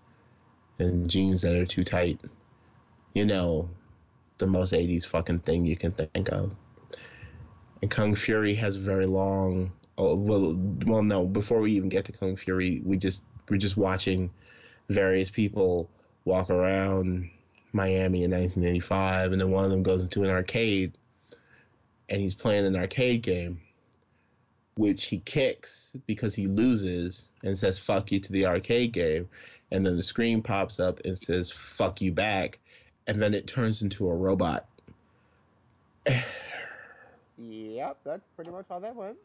and 0.78 1.08
jeans 1.08 1.42
that 1.42 1.56
are 1.56 1.66
too 1.66 1.84
tight. 1.84 2.20
You 3.14 3.24
know, 3.24 3.68
the 4.38 4.46
most 4.46 4.72
80s 4.72 5.04
fucking 5.04 5.40
thing 5.40 5.64
you 5.64 5.76
can 5.76 5.92
think 5.92 6.28
of. 6.30 6.54
And 7.82 7.90
Kung 7.90 8.14
Fury 8.14 8.54
has 8.54 8.76
very 8.76 9.06
long. 9.06 9.72
Oh, 9.96 10.14
well, 10.14 10.56
well, 10.86 11.02
no. 11.02 11.24
Before 11.26 11.60
we 11.60 11.72
even 11.72 11.88
get 11.88 12.04
to 12.06 12.12
Kung 12.12 12.36
Fury, 12.36 12.82
we 12.84 12.96
just 12.96 13.24
we're 13.48 13.56
just 13.56 13.76
watching 13.76 14.30
various 14.88 15.30
people 15.30 15.88
walk 16.24 16.50
around 16.50 17.30
Miami 17.72 18.24
in 18.24 18.30
1985, 18.30 19.32
and 19.32 19.40
then 19.40 19.50
one 19.50 19.64
of 19.64 19.70
them 19.70 19.82
goes 19.82 20.02
into 20.02 20.22
an 20.24 20.30
arcade, 20.30 20.96
and 22.08 22.20
he's 22.20 22.34
playing 22.34 22.66
an 22.66 22.76
arcade 22.76 23.22
game, 23.22 23.60
which 24.76 25.06
he 25.06 25.18
kicks 25.18 25.90
because 26.06 26.34
he 26.34 26.46
loses 26.46 27.24
and 27.42 27.56
says 27.56 27.78
"fuck 27.78 28.10
you" 28.12 28.20
to 28.20 28.32
the 28.32 28.46
arcade 28.46 28.92
game, 28.92 29.28
and 29.70 29.84
then 29.86 29.96
the 29.96 30.02
screen 30.02 30.42
pops 30.42 30.80
up 30.80 31.00
and 31.04 31.18
says 31.18 31.50
"fuck 31.50 32.00
you" 32.00 32.12
back, 32.12 32.58
and 33.06 33.20
then 33.20 33.34
it 33.34 33.46
turns 33.46 33.82
into 33.82 34.08
a 34.08 34.14
robot. 34.14 34.66
Yep, 37.38 37.98
that's 38.04 38.26
pretty 38.34 38.50
much 38.50 38.66
how 38.68 38.78
that 38.80 38.96
went. 38.96 39.16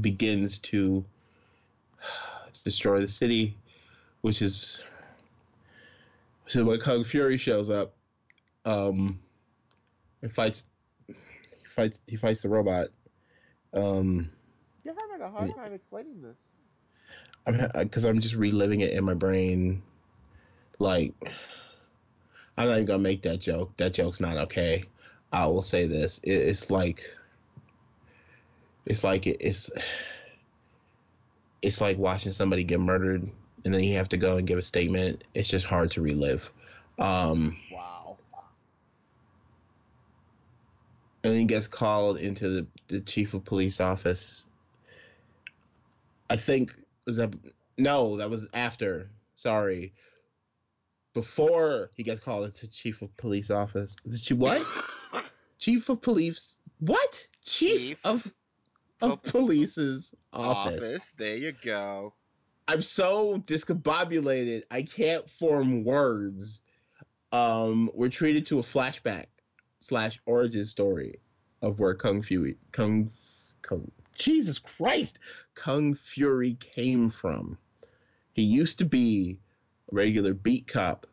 begins 0.00 0.58
to 0.60 1.04
destroy 2.64 3.00
the 3.00 3.08
city, 3.08 3.56
which 4.20 4.42
is 4.42 4.82
which 6.44 6.56
is 6.56 6.62
when 6.62 6.78
Kung 6.78 7.04
Fury 7.04 7.38
shows 7.38 7.70
up. 7.70 7.94
Um, 8.64 9.18
and 10.22 10.32
fights, 10.32 10.62
fights, 11.72 11.98
he 12.06 12.16
fights 12.16 12.42
the 12.42 12.48
robot. 12.48 12.88
Um, 13.74 14.30
You're 14.84 14.94
having 14.94 15.20
a 15.22 15.30
hard 15.30 15.54
time 15.54 15.72
explaining 15.72 16.22
this. 16.22 16.36
I'm 17.46 17.68
because 17.74 18.04
I'm 18.04 18.20
just 18.20 18.34
reliving 18.34 18.80
it 18.80 18.92
in 18.92 19.04
my 19.04 19.14
brain. 19.14 19.82
Like, 20.78 21.14
I'm 22.56 22.66
not 22.68 22.74
even 22.74 22.86
gonna 22.86 22.98
make 22.98 23.22
that 23.22 23.40
joke. 23.40 23.76
That 23.76 23.94
joke's 23.94 24.20
not 24.20 24.36
okay. 24.36 24.84
I 25.32 25.46
will 25.46 25.62
say 25.62 25.86
this: 25.86 26.18
it, 26.22 26.32
it's 26.32 26.70
like, 26.70 27.04
it's 28.86 29.04
like 29.04 29.26
it, 29.26 29.36
it's, 29.40 29.70
it's 31.62 31.80
like 31.80 31.98
watching 31.98 32.32
somebody 32.32 32.64
get 32.64 32.80
murdered, 32.80 33.28
and 33.64 33.74
then 33.74 33.82
you 33.82 33.94
have 33.96 34.08
to 34.10 34.16
go 34.16 34.36
and 34.36 34.46
give 34.46 34.58
a 34.58 34.62
statement. 34.62 35.24
It's 35.34 35.48
just 35.48 35.66
hard 35.66 35.90
to 35.92 36.02
relive. 36.02 36.50
Um, 36.98 37.56
Wow. 37.70 37.91
And 41.24 41.36
he 41.36 41.44
gets 41.44 41.68
called 41.68 42.18
into 42.18 42.48
the, 42.48 42.66
the 42.88 43.00
chief 43.00 43.34
of 43.34 43.44
police 43.44 43.80
office. 43.80 44.44
I 46.28 46.36
think 46.36 46.74
was 47.06 47.16
that 47.16 47.34
no, 47.78 48.16
that 48.16 48.30
was 48.30 48.46
after. 48.52 49.10
Sorry, 49.34 49.92
before 51.14 51.90
he 51.94 52.02
gets 52.02 52.22
called 52.22 52.46
into 52.46 52.68
chief 52.68 53.02
of 53.02 53.16
police 53.16 53.50
office. 53.50 53.96
The 54.04 54.18
chi- 54.18 54.34
what? 54.34 55.24
chief 55.58 55.88
of 55.88 56.00
police? 56.00 56.54
What? 56.80 57.26
Chief, 57.44 57.78
Chief 57.78 57.98
of 58.04 58.34
of 59.00 59.12
of 59.12 59.22
police's 59.22 60.14
office. 60.32 60.74
Office. 60.74 61.12
There 61.18 61.36
you 61.36 61.52
go. 61.62 62.14
I'm 62.68 62.82
so 62.82 63.38
discombobulated. 63.38 64.62
I 64.70 64.82
can't 64.82 65.28
form 65.28 65.84
words. 65.84 66.60
Um, 67.32 67.90
we're 67.94 68.08
treated 68.08 68.46
to 68.46 68.58
a 68.60 68.62
flashback 68.62 69.26
slash 69.82 70.20
origin 70.26 70.64
story 70.64 71.18
of 71.60 71.78
where 71.78 71.94
Kung 71.94 72.22
Fury, 72.22 72.56
Kung, 72.70 73.10
Kung, 73.62 73.90
Jesus 74.14 74.58
Christ, 74.58 75.18
Kung 75.54 75.94
Fury 75.94 76.54
came 76.54 77.10
from. 77.10 77.58
He 78.32 78.42
used 78.42 78.78
to 78.78 78.84
be 78.84 79.38
a 79.90 79.94
regular 79.94 80.34
beat 80.34 80.66
cop 80.66 81.06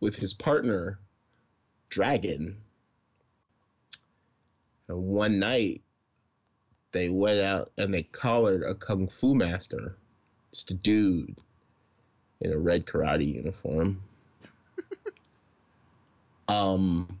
with 0.00 0.16
his 0.16 0.34
partner, 0.34 0.98
Dragon. 1.90 2.56
And 4.88 5.02
one 5.02 5.38
night, 5.38 5.82
they 6.92 7.08
went 7.08 7.40
out 7.40 7.70
and 7.76 7.94
they 7.94 8.02
collared 8.02 8.62
a 8.62 8.74
kung 8.74 9.08
fu 9.08 9.34
master, 9.34 9.96
just 10.52 10.70
a 10.70 10.74
dude 10.74 11.36
in 12.40 12.52
a 12.52 12.58
red 12.58 12.86
karate 12.86 13.34
uniform. 13.34 14.02
um, 16.48 17.20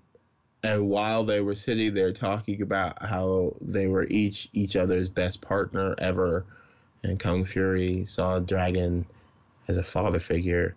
and 0.62 0.88
while 0.88 1.24
they 1.24 1.40
were 1.40 1.54
sitting 1.54 1.94
there 1.94 2.12
talking 2.12 2.60
about 2.62 3.02
how 3.02 3.54
they 3.60 3.86
were 3.86 4.06
each 4.10 4.48
each 4.52 4.76
other's 4.76 5.08
best 5.08 5.40
partner 5.40 5.94
ever, 5.98 6.44
and 7.02 7.18
Kung 7.18 7.44
Fury 7.44 8.04
saw 8.04 8.38
Dragon 8.38 9.06
as 9.68 9.78
a 9.78 9.82
father 9.82 10.20
figure, 10.20 10.74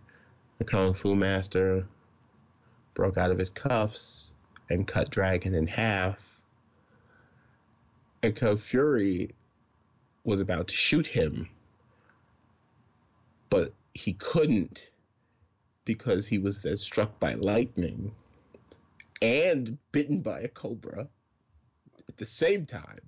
the 0.57 0.63
kung 0.63 0.93
fu 0.93 1.15
master 1.15 1.85
broke 2.93 3.17
out 3.17 3.31
of 3.31 3.37
his 3.39 3.49
cuffs 3.49 4.31
and 4.69 4.87
cut 4.87 5.09
Dragon 5.09 5.53
in 5.53 5.67
half. 5.67 6.17
And 8.21 8.35
Kung 8.35 8.57
Fury 8.57 9.31
was 10.23 10.39
about 10.39 10.69
to 10.69 10.75
shoot 10.75 11.07
him, 11.07 11.49
but 13.49 13.73
he 13.93 14.13
couldn't 14.13 14.91
because 15.83 16.25
he 16.25 16.37
was 16.37 16.59
then 16.61 16.77
struck 16.77 17.19
by 17.19 17.33
lightning 17.33 18.13
and 19.23 19.77
bitten 19.93 20.19
by 20.19 20.41
a 20.41 20.49
cobra 20.49 21.07
at 22.09 22.17
the 22.17 22.25
same 22.25 22.65
time, 22.65 22.99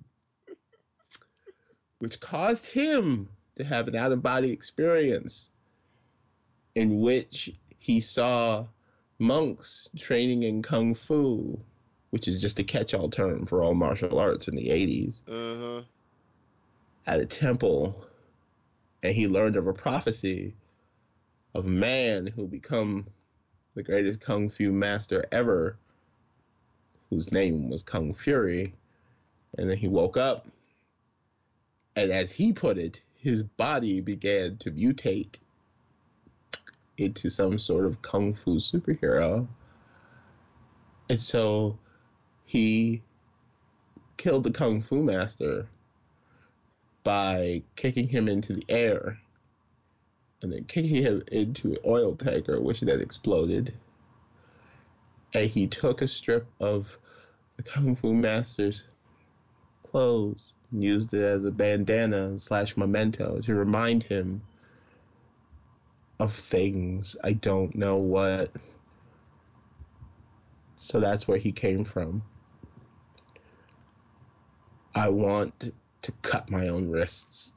which 1.98 2.18
caused 2.20 2.64
him 2.64 3.28
to 3.54 3.62
have 3.64 3.86
an 3.86 3.94
out 3.94 4.12
of 4.12 4.22
body 4.22 4.50
experience 4.50 5.50
in 6.74 7.00
which 7.00 7.54
he 7.78 8.00
saw 8.00 8.66
monks 9.18 9.90
training 9.98 10.42
in 10.42 10.62
kung 10.62 10.94
fu, 10.94 11.58
which 12.10 12.26
is 12.28 12.40
just 12.40 12.58
a 12.58 12.64
catch 12.64 12.94
all 12.94 13.10
term 13.10 13.44
for 13.44 13.62
all 13.62 13.74
martial 13.74 14.18
arts 14.18 14.48
in 14.48 14.56
the 14.56 14.68
80s, 14.68 15.20
Uh 15.28 15.60
huh. 15.60 15.82
at 17.06 17.20
a 17.20 17.26
temple. 17.26 18.04
And 19.02 19.14
he 19.14 19.28
learned 19.28 19.56
of 19.56 19.66
a 19.66 19.72
prophecy 19.74 20.54
of 21.54 21.66
a 21.66 21.70
man 21.70 22.26
who 22.26 22.46
become 22.46 23.06
the 23.74 23.82
greatest 23.82 24.20
kung 24.20 24.48
fu 24.48 24.72
master 24.72 25.24
ever, 25.30 25.76
whose 27.10 27.32
name 27.32 27.68
was 27.68 27.82
Kung 27.82 28.14
Fury. 28.14 28.72
And 29.58 29.70
then 29.70 29.76
he 29.76 29.88
woke 29.88 30.16
up, 30.16 30.46
and 31.94 32.10
as 32.10 32.30
he 32.30 32.52
put 32.52 32.76
it, 32.76 33.00
his 33.14 33.42
body 33.42 34.00
began 34.00 34.56
to 34.58 34.70
mutate 34.70 35.38
into 36.98 37.30
some 37.30 37.58
sort 37.58 37.86
of 37.86 38.02
kung 38.02 38.34
fu 38.34 38.56
superhero. 38.56 39.46
And 41.08 41.20
so 41.20 41.78
he 42.44 43.02
killed 44.16 44.44
the 44.44 44.50
kung 44.50 44.82
fu 44.82 45.02
master 45.02 45.66
by 47.04 47.62
kicking 47.76 48.08
him 48.08 48.28
into 48.28 48.52
the 48.52 48.64
air 48.68 49.18
and 50.42 50.52
then 50.52 50.64
kicking 50.64 51.02
him 51.02 51.22
into 51.32 51.72
an 51.72 51.78
oil 51.86 52.14
tanker, 52.14 52.60
which 52.60 52.80
then 52.80 53.00
exploded. 53.00 53.72
He 55.44 55.66
took 55.66 56.00
a 56.00 56.08
strip 56.08 56.46
of 56.60 56.98
the 57.56 57.62
kung 57.62 57.94
fu 57.94 58.14
master's 58.14 58.84
clothes 59.82 60.54
and 60.72 60.82
used 60.82 61.12
it 61.14 61.22
as 61.22 61.44
a 61.44 61.50
bandana 61.50 62.40
slash 62.40 62.76
memento 62.76 63.40
to 63.42 63.54
remind 63.54 64.02
him 64.02 64.42
of 66.18 66.34
things 66.34 67.16
I 67.22 67.34
don't 67.34 67.74
know 67.74 67.96
what. 67.96 68.50
So 70.76 71.00
that's 71.00 71.28
where 71.28 71.38
he 71.38 71.52
came 71.52 71.84
from. 71.84 72.22
I 74.94 75.08
want 75.08 75.72
to 76.02 76.12
cut 76.22 76.50
my 76.50 76.68
own 76.68 76.88
wrists. 76.88 77.52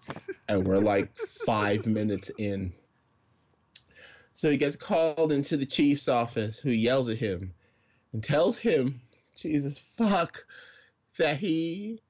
And 0.48 0.66
we're 0.66 0.80
like 0.80 1.16
five 1.46 1.86
minutes 1.86 2.32
in. 2.38 2.74
So 4.34 4.50
he 4.50 4.58
gets 4.58 4.76
called 4.76 5.32
into 5.32 5.58
the 5.58 5.66
chief's 5.66 6.08
office, 6.08 6.58
who 6.58 6.72
yells 6.72 7.10
at 7.10 7.18
him 7.18 7.54
and 8.14 8.24
tells 8.24 8.58
him, 8.58 9.02
Jesus 9.36 9.78
fuck, 9.78 10.46
that 11.18 11.38
he 11.38 12.02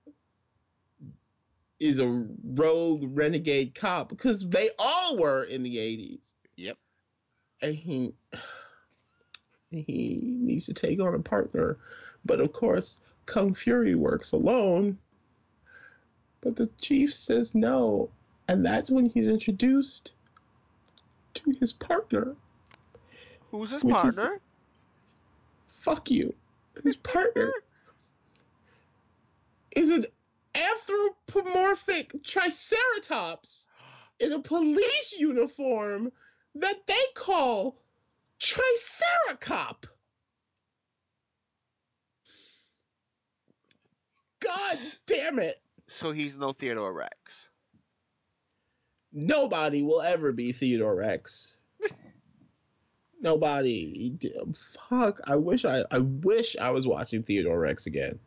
is 1.79 1.99
a 1.99 2.25
rogue 2.43 3.03
renegade 3.05 3.73
cop 3.73 4.09
because 4.09 4.47
they 4.49 4.69
all 4.77 5.17
were 5.17 5.43
in 5.43 5.63
the 5.63 5.77
80s. 5.77 6.33
Yep. 6.57 6.77
And 7.61 7.75
he 7.75 8.13
he 9.71 10.21
needs 10.23 10.65
to 10.65 10.73
take 10.73 10.99
on 10.99 11.13
a 11.13 11.19
partner. 11.19 11.77
But 12.25 12.39
of 12.39 12.53
course, 12.53 12.99
Kung 13.25 13.53
Fury 13.53 13.95
works 13.95 14.31
alone. 14.31 14.97
But 16.41 16.55
the 16.55 16.69
chief 16.81 17.13
says 17.13 17.53
no. 17.53 18.09
And 18.47 18.65
that's 18.65 18.89
when 18.89 19.05
he's 19.05 19.27
introduced 19.27 20.13
to 21.35 21.51
his 21.51 21.71
partner. 21.71 22.35
Who's 23.51 23.71
his 23.71 23.83
partner? 23.83 24.41
Fuck 25.89 26.11
you. 26.11 26.35
His 26.83 26.95
partner 27.13 27.51
is 29.75 29.89
an 29.89 30.05
anthropomorphic 30.53 32.23
triceratops 32.23 33.65
in 34.19 34.33
a 34.33 34.39
police 34.39 35.15
uniform 35.17 36.11
that 36.55 36.85
they 36.85 37.03
call 37.15 37.81
Triceracop. 38.39 39.85
God 44.39 44.77
damn 45.07 45.39
it. 45.39 45.59
So 45.87 46.11
he's 46.11 46.37
no 46.37 46.51
Theodore 46.51 46.93
Rex. 46.93 47.49
Nobody 49.11 49.81
will 49.81 50.01
ever 50.01 50.31
be 50.31 50.51
Theodore 50.51 50.95
Rex. 50.95 51.58
Nobody. 53.21 54.13
Fuck. 54.89 55.19
I 55.25 55.35
wish 55.35 55.65
I. 55.65 55.83
I 55.91 55.99
wish 55.99 56.55
I 56.59 56.69
was 56.71 56.87
watching 56.87 57.23
Theodore 57.23 57.59
Rex 57.59 57.85
again. 57.85 58.17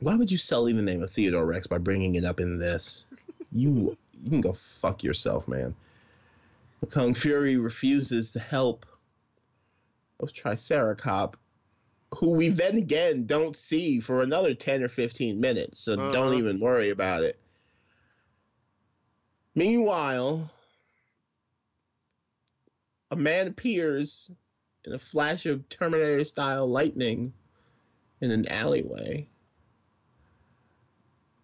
Why 0.00 0.14
would 0.16 0.30
you 0.30 0.38
sully 0.38 0.72
the 0.72 0.82
name 0.82 1.02
of 1.02 1.10
Theodore 1.12 1.46
Rex 1.46 1.66
by 1.66 1.78
bringing 1.78 2.14
it 2.16 2.24
up 2.24 2.40
in 2.40 2.58
this? 2.58 3.04
You 3.52 3.96
you 4.22 4.30
can 4.30 4.40
go 4.40 4.54
fuck 4.54 5.02
yourself, 5.02 5.46
man. 5.46 5.74
Kung 6.90 7.14
Fury 7.14 7.56
refuses 7.56 8.30
to 8.32 8.38
help 8.40 8.84
of 10.20 10.32
Triceracop, 10.32 11.34
who 12.14 12.30
we 12.30 12.48
then 12.48 12.76
again 12.76 13.26
don't 13.26 13.56
see 13.56 14.00
for 14.00 14.22
another 14.22 14.54
10 14.54 14.82
or 14.82 14.88
15 14.88 15.40
minutes, 15.40 15.80
so 15.80 15.94
Uh-huh. 15.94 16.10
don't 16.12 16.34
even 16.34 16.60
worry 16.60 16.90
about 16.90 17.22
it. 17.22 17.38
Meanwhile, 19.54 20.50
a 23.10 23.16
man 23.16 23.46
appears 23.46 24.30
in 24.84 24.92
a 24.92 24.98
flash 24.98 25.46
of 25.46 25.68
Terminator 25.68 26.24
style 26.24 26.66
lightning 26.66 27.32
in 28.20 28.30
an 28.30 28.48
alleyway. 28.48 29.26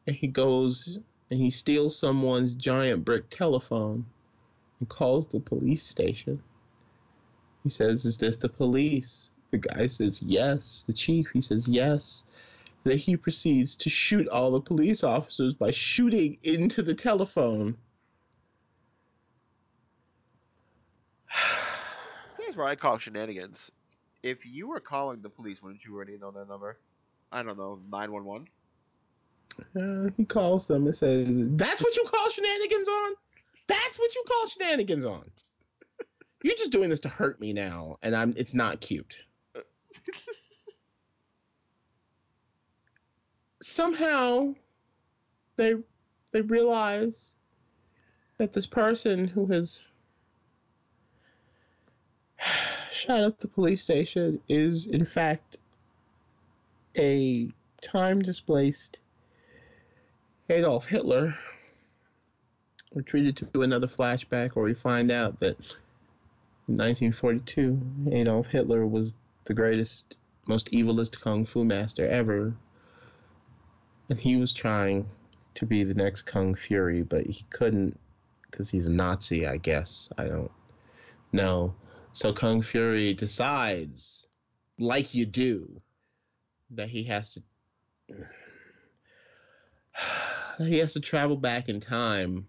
And 0.07 0.17
he 0.17 0.27
goes 0.27 0.99
and 1.31 1.41
he 1.41 1.51
steals 1.51 1.97
someone's 1.97 2.55
giant 2.55 3.05
brick 3.05 3.31
telephone 3.31 4.05
and 4.81 4.89
calls 4.89 5.27
the 5.27 5.41
police 5.41 5.83
station. 5.83 6.43
He 7.63 7.69
says, 7.69 8.05
Is 8.05 8.19
this 8.19 8.37
the 8.37 8.49
police? 8.49 9.31
The 9.51 9.59
guy 9.59 9.87
says, 9.87 10.23
Yes. 10.23 10.85
The 10.87 10.93
chief, 10.93 11.29
he 11.33 11.41
says, 11.41 11.69
Yes. 11.69 12.25
Then 12.83 12.97
he 12.97 13.17
proceeds 13.17 13.77
to 13.77 13.91
shoot 13.91 14.27
all 14.29 14.53
the 14.53 14.61
police 14.61 15.05
officers 15.05 15.55
by 15.55 15.71
shooting 15.71 16.39
into 16.43 16.83
the 16.83 16.95
telephone. 16.95 17.77
Where 22.61 22.69
I 22.69 22.75
call 22.75 22.99
shenanigans. 22.99 23.73
If 24.23 24.45
you 24.45 24.69
were 24.69 24.81
calling 24.81 25.23
the 25.23 25.31
police, 25.31 25.63
wouldn't 25.63 25.83
you 25.83 25.97
already 25.97 26.19
know 26.19 26.31
their 26.31 26.45
number? 26.45 26.79
I 27.33 27.43
don't 27.43 27.57
know, 27.57 27.81
911? 27.91 28.49
Uh, 29.75 30.11
he 30.15 30.27
calls 30.27 30.67
them 30.67 30.85
and 30.85 30.95
says, 30.95 31.27
That's 31.53 31.81
what 31.81 31.97
you 31.97 32.05
call 32.05 32.29
shenanigans 32.29 32.87
on? 32.87 33.13
That's 33.67 33.99
what 33.99 34.15
you 34.15 34.23
call 34.29 34.47
shenanigans 34.47 35.07
on. 35.07 35.31
You're 36.43 36.55
just 36.55 36.71
doing 36.71 36.91
this 36.91 37.01
to 37.01 37.09
hurt 37.09 37.41
me 37.41 37.55
now, 37.55 37.97
and 38.03 38.15
I'm 38.15 38.35
it's 38.37 38.53
not 38.53 38.83
cute. 38.83 39.17
Somehow 43.63 44.55
they 45.57 45.77
they 46.33 46.43
realize 46.43 47.33
that 48.37 48.53
this 48.53 48.67
person 48.67 49.27
who 49.27 49.47
has 49.47 49.81
shot 52.91 53.23
up 53.23 53.39
the 53.39 53.49
police 53.49 53.83
station 53.83 54.41
is 54.49 54.87
in 54.87 55.05
fact 55.05 55.59
a 56.99 57.51
time 57.81 58.21
displaced 58.21 58.99
Adolf 60.49 60.87
Hitler. 60.87 61.35
We're 62.93 63.03
treated 63.03 63.37
to 63.37 63.63
another 63.63 63.87
flashback 63.87 64.51
where 64.51 64.65
we 64.65 64.75
find 64.75 65.11
out 65.11 65.39
that 65.41 65.57
in 66.67 66.77
1942, 66.77 67.81
Adolf 68.13 68.47
Hitler 68.49 68.87
was 68.87 69.15
the 69.45 69.55
greatest, 69.55 70.17
most 70.47 70.71
evilest 70.73 71.21
kung 71.21 71.47
fu 71.47 71.65
master 71.65 72.07
ever. 72.09 72.55
And 74.09 74.19
he 74.19 74.37
was 74.37 74.53
trying 74.53 75.09
to 75.55 75.67
be 75.67 75.85
the 75.85 75.95
next 75.95 76.23
Kung 76.23 76.55
Fury, 76.55 77.03
but 77.03 77.27
he 77.27 77.45
couldn't 77.51 77.99
because 78.43 78.71
he's 78.71 78.87
a 78.87 78.91
Nazi, 78.91 79.47
I 79.47 79.57
guess. 79.57 80.09
I 80.19 80.25
don't 80.25 80.51
know. 81.33 81.75
So 82.13 82.33
Kung 82.33 82.61
Fury 82.63 83.15
decides, 83.15 84.27
like 84.79 85.15
you 85.15 85.27
do, 85.27 85.81
that 86.71 86.89
he 86.89 87.05
has 87.05 87.35
to 87.35 87.43
he 90.59 90.79
has 90.79 90.93
to 90.95 91.01
travel 91.01 91.37
back 91.37 91.69
in 91.69 91.81
time 91.81 92.47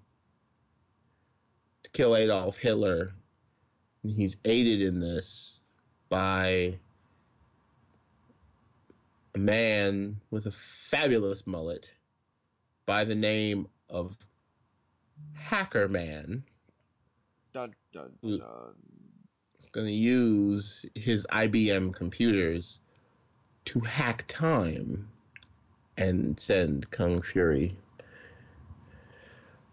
to 1.83 1.91
kill 1.91 2.15
Adolf 2.15 2.57
Hitler. 2.57 3.13
And 4.03 4.11
he's 4.11 4.37
aided 4.45 4.81
in 4.81 4.99
this 4.99 5.59
by 6.09 6.79
a 9.35 9.37
man 9.37 10.19
with 10.31 10.47
a 10.47 10.51
fabulous 10.89 11.45
mullet 11.45 11.93
by 12.87 13.05
the 13.05 13.15
name 13.15 13.67
of 13.89 14.17
Hackerman. 15.39 16.41
Dun 17.53 17.75
dun 17.93 18.11
dun. 18.23 18.41
He's 19.61 19.69
going 19.69 19.85
to 19.85 19.93
use 19.93 20.87
his 20.95 21.27
IBM 21.31 21.93
computers 21.93 22.79
to 23.65 23.79
hack 23.81 24.25
time 24.27 25.07
and 25.97 26.39
send 26.39 26.89
Kung 26.89 27.21
Fury 27.21 27.77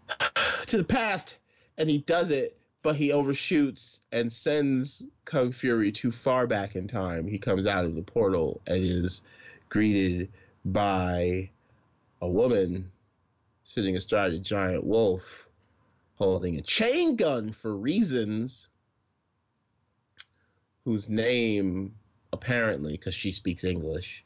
to 0.67 0.77
the 0.77 0.83
past. 0.83 1.37
And 1.79 1.89
he 1.89 1.97
does 1.97 2.29
it, 2.29 2.55
but 2.83 2.97
he 2.97 3.11
overshoots 3.11 4.01
and 4.11 4.31
sends 4.31 5.01
Kung 5.25 5.51
Fury 5.51 5.91
too 5.91 6.11
far 6.11 6.45
back 6.45 6.75
in 6.75 6.87
time. 6.87 7.27
He 7.27 7.39
comes 7.39 7.65
out 7.65 7.83
of 7.83 7.95
the 7.95 8.03
portal 8.03 8.61
and 8.67 8.83
is 8.83 9.21
greeted 9.69 10.29
by 10.65 11.49
a 12.21 12.27
woman 12.27 12.91
sitting 13.63 13.95
astride 13.95 14.33
a 14.33 14.39
giant 14.39 14.83
wolf 14.83 15.47
holding 16.13 16.57
a 16.57 16.61
chain 16.61 17.15
gun 17.15 17.51
for 17.51 17.75
reasons 17.75 18.67
whose 20.89 21.07
name 21.07 21.93
apparently 22.33 22.93
because 22.93 23.13
she 23.13 23.31
speaks 23.31 23.63
english 23.63 24.23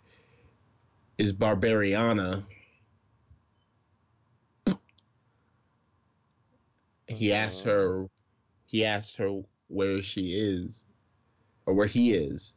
is 1.18 1.34
barbariana. 1.34 2.46
He 7.06 7.34
asks 7.34 7.64
uh-huh. 7.64 7.70
her 7.70 8.10
he 8.66 8.86
asks 8.86 9.14
her 9.18 9.42
where 9.68 10.02
she 10.02 10.40
is 10.40 10.86
or 11.66 11.74
where 11.74 11.86
he 11.86 12.14
is 12.14 12.54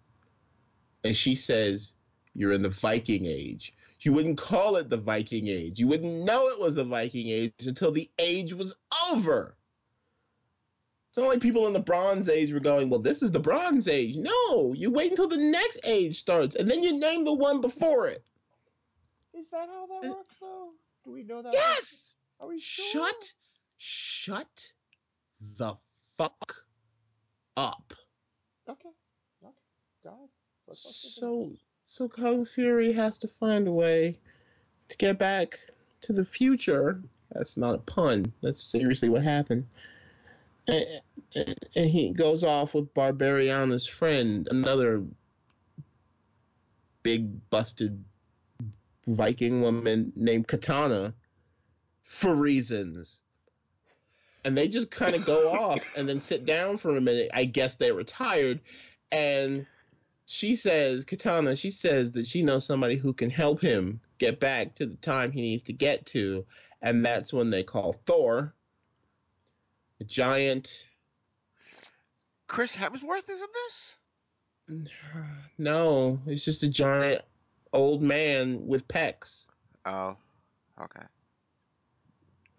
and 1.02 1.16
she 1.16 1.34
says 1.34 1.92
you're 2.32 2.52
in 2.52 2.62
the 2.62 2.68
viking 2.68 3.26
age. 3.26 3.72
You 4.02 4.12
wouldn't 4.12 4.38
call 4.38 4.76
it 4.76 4.88
the 4.88 4.98
viking 4.98 5.48
age. 5.48 5.80
You 5.80 5.88
wouldn't 5.88 6.24
know 6.24 6.46
it 6.46 6.60
was 6.60 6.76
the 6.76 6.84
viking 6.84 7.28
age 7.28 7.54
until 7.66 7.90
the 7.90 8.08
age 8.20 8.54
was 8.54 8.72
over 9.10 9.56
it's 11.16 11.22
not 11.22 11.30
like 11.30 11.40
people 11.40 11.66
in 11.66 11.72
the 11.72 11.80
bronze 11.80 12.28
age 12.28 12.52
were 12.52 12.60
going 12.60 12.90
well 12.90 13.00
this 13.00 13.22
is 13.22 13.30
the 13.32 13.40
bronze 13.40 13.88
age 13.88 14.16
no 14.16 14.74
you 14.74 14.90
wait 14.90 15.08
until 15.10 15.26
the 15.26 15.36
next 15.38 15.80
age 15.84 16.18
starts 16.18 16.56
and 16.56 16.70
then 16.70 16.82
you 16.82 16.92
name 16.98 17.24
the 17.24 17.32
one 17.32 17.62
before 17.62 18.06
it 18.06 18.22
Is 19.32 19.48
that 19.48 19.66
how 19.66 19.86
that 19.86 20.06
Uh, 20.06 20.12
works, 20.12 20.36
though? 20.42 20.72
Do 21.06 21.12
we 21.12 21.22
know 21.22 21.40
that? 21.40 21.54
yes 21.54 22.12
Are 22.38 22.48
we 22.48 22.60
sure? 22.60 22.84
Shut, 23.06 23.32
shut 23.78 24.72
the 25.56 25.74
fuck 26.18 26.66
up. 27.56 27.94
Okay. 28.68 28.90
Okay. 29.42 29.54
God. 30.04 30.28
Let's- 30.66 30.84
let's 30.84 31.02
get 31.14 31.20
So, 31.20 31.52
so 31.82 32.08
Kung 32.10 32.44
Fury 32.44 32.92
has 32.92 33.16
to 33.20 33.28
find 33.28 33.66
a 33.68 33.72
way 33.72 34.18
to 34.88 34.96
get 34.98 35.18
back 35.18 35.58
to 36.02 36.12
the 36.12 36.24
future. 36.26 37.02
That's 37.32 37.56
not 37.56 37.74
a 37.74 37.78
pun. 37.78 38.30
That's 38.42 38.62
seriously 38.62 39.08
what 39.08 39.22
happened. 39.22 39.66
And, 40.68 40.86
and, 41.74 41.90
he 41.90 42.10
goes 42.10 42.42
off 42.42 42.74
with 42.74 42.92
Barbariana's 42.94 43.86
friend, 43.86 44.48
another 44.50 45.04
big 47.02 47.50
busted 47.50 48.04
Viking 49.06 49.60
woman 49.62 50.12
named 50.16 50.48
Katana, 50.48 51.14
for 52.02 52.34
reasons. 52.34 53.20
And 54.44 54.56
they 54.56 54.66
just 54.66 54.90
kind 54.90 55.14
of 55.14 55.24
go 55.24 55.52
off 55.52 55.80
and 55.96 56.08
then 56.08 56.20
sit 56.20 56.44
down 56.44 56.78
for 56.78 56.96
a 56.96 57.00
minute. 57.00 57.30
I 57.32 57.44
guess 57.44 57.76
they 57.76 57.92
were 57.92 58.04
tired. 58.04 58.60
And 59.12 59.66
she 60.26 60.56
says, 60.56 61.04
Katana, 61.04 61.54
she 61.54 61.70
says 61.70 62.10
that 62.12 62.26
she 62.26 62.42
knows 62.42 62.66
somebody 62.66 62.96
who 62.96 63.12
can 63.12 63.30
help 63.30 63.60
him 63.60 64.00
get 64.18 64.40
back 64.40 64.74
to 64.76 64.86
the 64.86 64.96
time 64.96 65.30
he 65.30 65.42
needs 65.42 65.62
to 65.64 65.72
get 65.72 66.06
to. 66.06 66.44
And 66.82 67.04
that's 67.04 67.32
when 67.32 67.50
they 67.50 67.62
call 67.62 67.94
Thor, 68.06 68.54
the 69.98 70.04
giant. 70.04 70.86
Chris 72.48 72.76
Hemsworth 72.76 73.28
is 73.28 73.40
in 73.40 73.48
this? 73.54 73.96
No, 75.58 76.20
it's 76.26 76.44
just 76.44 76.62
a 76.62 76.68
giant 76.68 77.22
old 77.72 78.02
man 78.02 78.66
with 78.66 78.86
pecs 78.88 79.46
Oh. 79.84 80.16
Okay. 80.80 81.06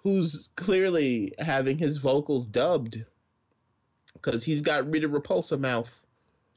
who's 0.04 0.50
clearly 0.56 1.34
having 1.40 1.78
his 1.78 1.98
vocals 1.98 2.46
dubbed 2.48 3.04
because 4.14 4.44
he's 4.44 4.62
got 4.62 4.90
Rita 4.92 5.08
Repulsa 5.10 5.60
mouth. 5.60 5.90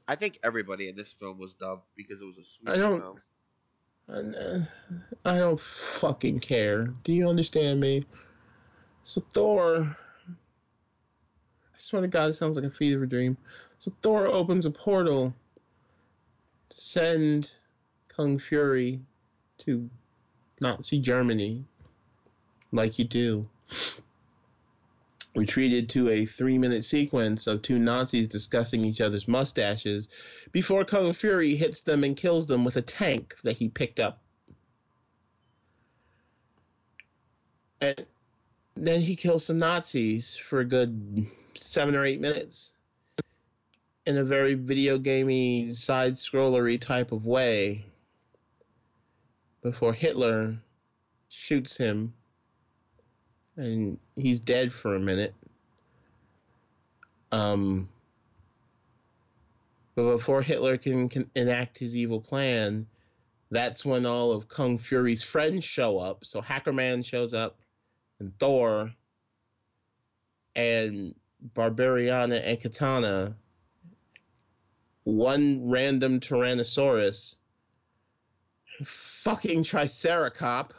I 0.07 0.15
think 0.15 0.39
everybody 0.43 0.89
in 0.89 0.95
this 0.95 1.11
film 1.11 1.37
was 1.37 1.53
dubbed 1.53 1.83
because 1.95 2.21
it 2.21 2.25
was 2.25 2.37
a 2.37 2.45
Swedish 2.45 2.73
I 2.73 2.77
don't- 2.77 3.01
film. 3.01 3.21
And, 4.07 4.35
uh, 4.35 4.59
I 5.23 5.37
don't 5.37 5.59
fucking 5.61 6.39
care. 6.39 6.87
Do 7.03 7.13
you 7.13 7.29
understand 7.29 7.79
me? 7.79 8.05
So 9.03 9.21
Thor 9.33 9.95
swear 11.81 12.01
to 12.01 12.07
God, 12.07 12.29
it 12.29 12.33
sounds 12.33 12.55
like 12.55 12.65
a 12.65 12.69
fever 12.69 13.05
dream. 13.05 13.37
So 13.79 13.91
Thor 14.01 14.27
opens 14.27 14.65
a 14.65 14.71
portal 14.71 15.33
to 16.69 16.77
send 16.77 17.51
Kung 18.07 18.39
Fury 18.39 19.01
to 19.59 19.89
Nazi 20.61 20.99
Germany, 20.99 21.65
like 22.71 22.99
you 22.99 23.05
do. 23.05 23.49
We 25.33 25.45
treated 25.45 25.89
to 25.91 26.09
a 26.09 26.25
three 26.25 26.57
minute 26.57 26.83
sequence 26.83 27.47
of 27.47 27.61
two 27.61 27.79
Nazis 27.79 28.27
discussing 28.27 28.83
each 28.83 29.01
other's 29.01 29.27
mustaches 29.27 30.09
before 30.51 30.85
Kung 30.85 31.13
Fury 31.13 31.55
hits 31.55 31.81
them 31.81 32.03
and 32.03 32.17
kills 32.17 32.47
them 32.47 32.63
with 32.63 32.75
a 32.75 32.81
tank 32.81 33.35
that 33.43 33.57
he 33.57 33.69
picked 33.69 33.99
up. 33.99 34.21
And 37.79 38.05
then 38.75 39.01
he 39.01 39.15
kills 39.15 39.45
some 39.45 39.57
Nazis 39.57 40.35
for 40.35 40.59
a 40.59 40.65
good 40.65 41.25
seven 41.61 41.95
or 41.95 42.05
eight 42.05 42.19
minutes 42.19 42.71
in 44.05 44.17
a 44.17 44.23
very 44.23 44.55
video 44.55 44.97
gamey, 44.97 45.73
side 45.73 46.13
scrollery 46.13 46.79
type 46.79 47.11
of 47.11 47.25
way 47.25 47.85
before 49.61 49.93
Hitler 49.93 50.57
shoots 51.29 51.77
him 51.77 52.13
and 53.57 53.97
he's 54.15 54.39
dead 54.39 54.73
for 54.73 54.95
a 54.95 54.99
minute. 54.99 55.33
Um, 57.31 57.87
but 59.95 60.11
before 60.11 60.41
Hitler 60.41 60.77
can, 60.77 61.07
can 61.09 61.29
enact 61.35 61.77
his 61.77 61.95
evil 61.95 62.19
plan, 62.19 62.87
that's 63.51 63.85
when 63.85 64.05
all 64.05 64.31
of 64.31 64.47
Kung 64.47 64.77
Fury's 64.77 65.23
friends 65.23 65.63
show 65.63 65.97
up. 65.97 66.25
So 66.25 66.41
Hackerman 66.41 67.05
shows 67.05 67.33
up, 67.33 67.59
and 68.19 68.31
Thor, 68.39 68.91
and 70.55 71.13
Barbariana 71.41 72.35
and 72.37 72.61
Katana, 72.61 73.35
one 75.03 75.69
random 75.69 76.19
Tyrannosaurus, 76.19 77.35
fucking 78.83 79.63
Triceracop. 79.63 80.71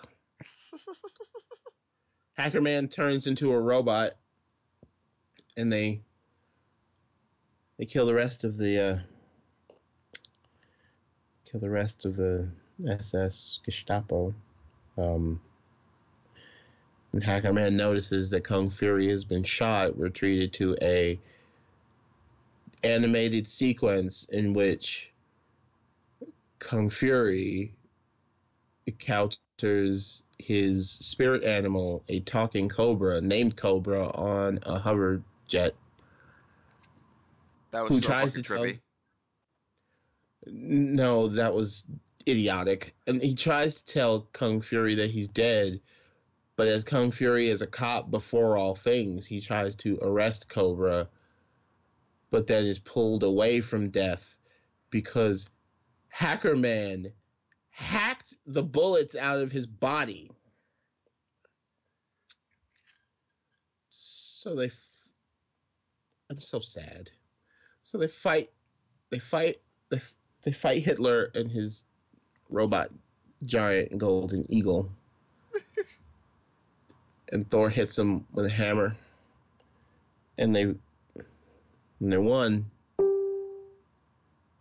Hackerman 2.38 2.90
turns 2.90 3.26
into 3.26 3.52
a 3.52 3.60
robot, 3.60 4.12
and 5.56 5.72
they 5.72 6.00
they 7.78 7.84
kill 7.84 8.06
the 8.06 8.14
rest 8.14 8.44
of 8.44 8.56
the 8.56 8.78
uh, 8.80 8.98
kill 11.44 11.60
the 11.60 11.70
rest 11.70 12.04
of 12.04 12.16
the 12.16 12.50
SS 12.88 13.60
Gestapo. 13.64 14.34
Um, 14.96 15.40
and 17.12 17.22
Hackerman 17.22 17.74
notices 17.74 18.30
that 18.30 18.42
Kung 18.44 18.70
Fury 18.70 19.08
has 19.10 19.24
been 19.24 19.44
shot. 19.44 19.96
We're 19.96 20.08
treated 20.08 20.52
to 20.54 20.76
a 20.80 21.18
animated 22.84 23.46
sequence 23.46 24.24
in 24.30 24.54
which 24.54 25.12
Kung 26.58 26.90
Fury 26.90 27.74
encounters 28.86 30.22
his 30.38 30.90
spirit 30.90 31.44
animal, 31.44 32.02
a 32.08 32.20
talking 32.20 32.68
cobra 32.68 33.20
named 33.20 33.56
Cobra, 33.56 34.10
on 34.10 34.58
a 34.62 34.78
hover 34.78 35.22
jet. 35.46 35.74
That 37.70 37.82
was 37.82 37.90
Who 37.90 38.00
so 38.00 38.06
tries 38.06 38.34
to 38.34 38.42
tell- 38.42 38.66
No, 40.46 41.28
that 41.28 41.52
was 41.54 41.84
idiotic. 42.26 42.94
And 43.06 43.22
he 43.22 43.34
tries 43.34 43.74
to 43.74 43.84
tell 43.84 44.22
Kung 44.32 44.60
Fury 44.60 44.94
that 44.96 45.10
he's 45.10 45.28
dead, 45.28 45.80
but 46.56 46.68
as 46.68 46.84
Kung 46.84 47.10
Fury 47.10 47.48
is 47.48 47.62
a 47.62 47.66
cop 47.66 48.10
before 48.10 48.56
all 48.56 48.74
things, 48.74 49.26
he 49.26 49.40
tries 49.40 49.74
to 49.76 49.98
arrest 50.02 50.48
Cobra, 50.48 51.08
but 52.30 52.46
then 52.46 52.64
is 52.64 52.78
pulled 52.78 53.22
away 53.22 53.60
from 53.60 53.90
death 53.90 54.36
because 54.90 55.48
Hackerman 56.14 57.12
hacked 57.70 58.34
the 58.46 58.62
bullets 58.62 59.16
out 59.16 59.40
of 59.40 59.50
his 59.50 59.66
body. 59.66 60.30
So 63.88 64.54
they. 64.54 64.66
F- 64.66 65.06
I'm 66.30 66.40
so 66.40 66.60
sad. 66.60 67.10
So 67.82 67.96
they 67.96 68.08
fight. 68.08 68.50
They 69.10 69.18
fight. 69.18 69.56
They, 69.88 69.96
f- 69.96 70.14
they 70.42 70.52
fight 70.52 70.82
Hitler 70.82 71.30
and 71.34 71.50
his 71.50 71.84
robot 72.50 72.90
giant 73.44 73.96
golden 73.98 74.44
eagle. 74.52 74.90
And 77.32 77.50
Thor 77.50 77.70
hits 77.70 77.98
him 77.98 78.26
with 78.32 78.46
a 78.46 78.50
hammer. 78.50 78.96
And 80.38 80.54
they. 80.54 80.62
And 80.62 82.12
they 82.12 82.18
won. 82.18 82.66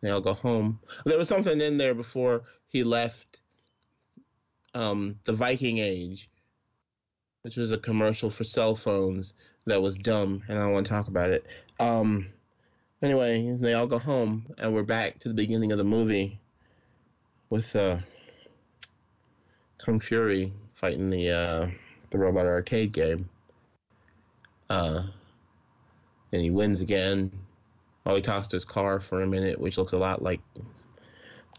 They 0.01 0.09
all 0.09 0.21
go 0.21 0.33
home. 0.33 0.79
There 1.05 1.17
was 1.17 1.27
something 1.27 1.61
in 1.61 1.77
there 1.77 1.93
before 1.93 2.43
he 2.67 2.83
left 2.83 3.39
um, 4.73 5.19
the 5.25 5.33
Viking 5.33 5.77
Age, 5.77 6.29
which 7.43 7.55
was 7.55 7.71
a 7.71 7.77
commercial 7.77 8.31
for 8.31 8.43
cell 8.43 8.75
phones 8.75 9.33
that 9.67 9.81
was 9.81 9.97
dumb, 9.97 10.41
and 10.47 10.57
I 10.57 10.63
don't 10.63 10.73
want 10.73 10.87
to 10.87 10.91
talk 10.91 11.07
about 11.07 11.29
it. 11.29 11.45
Um, 11.79 12.27
anyway, 13.03 13.55
they 13.59 13.73
all 13.73 13.85
go 13.85 13.99
home, 13.99 14.47
and 14.57 14.73
we're 14.73 14.83
back 14.83 15.19
to 15.19 15.27
the 15.27 15.35
beginning 15.35 15.71
of 15.71 15.77
the 15.77 15.83
movie 15.83 16.39
with 17.49 17.75
uh, 17.75 17.99
Kung 19.77 19.99
Fury 19.99 20.53
fighting 20.73 21.11
the 21.11 21.29
uh, 21.29 21.67
the 22.11 22.17
robot 22.17 22.45
arcade 22.45 22.91
game. 22.91 23.29
Uh, 24.69 25.03
and 26.31 26.41
he 26.41 26.49
wins 26.49 26.81
again. 26.81 27.31
Oh, 28.05 28.15
he 28.15 28.21
talks 28.21 28.47
to 28.47 28.55
his 28.55 28.65
car 28.65 28.99
for 28.99 29.21
a 29.21 29.27
minute, 29.27 29.59
which 29.59 29.77
looks 29.77 29.93
a 29.93 29.97
lot 29.97 30.21
like 30.21 30.41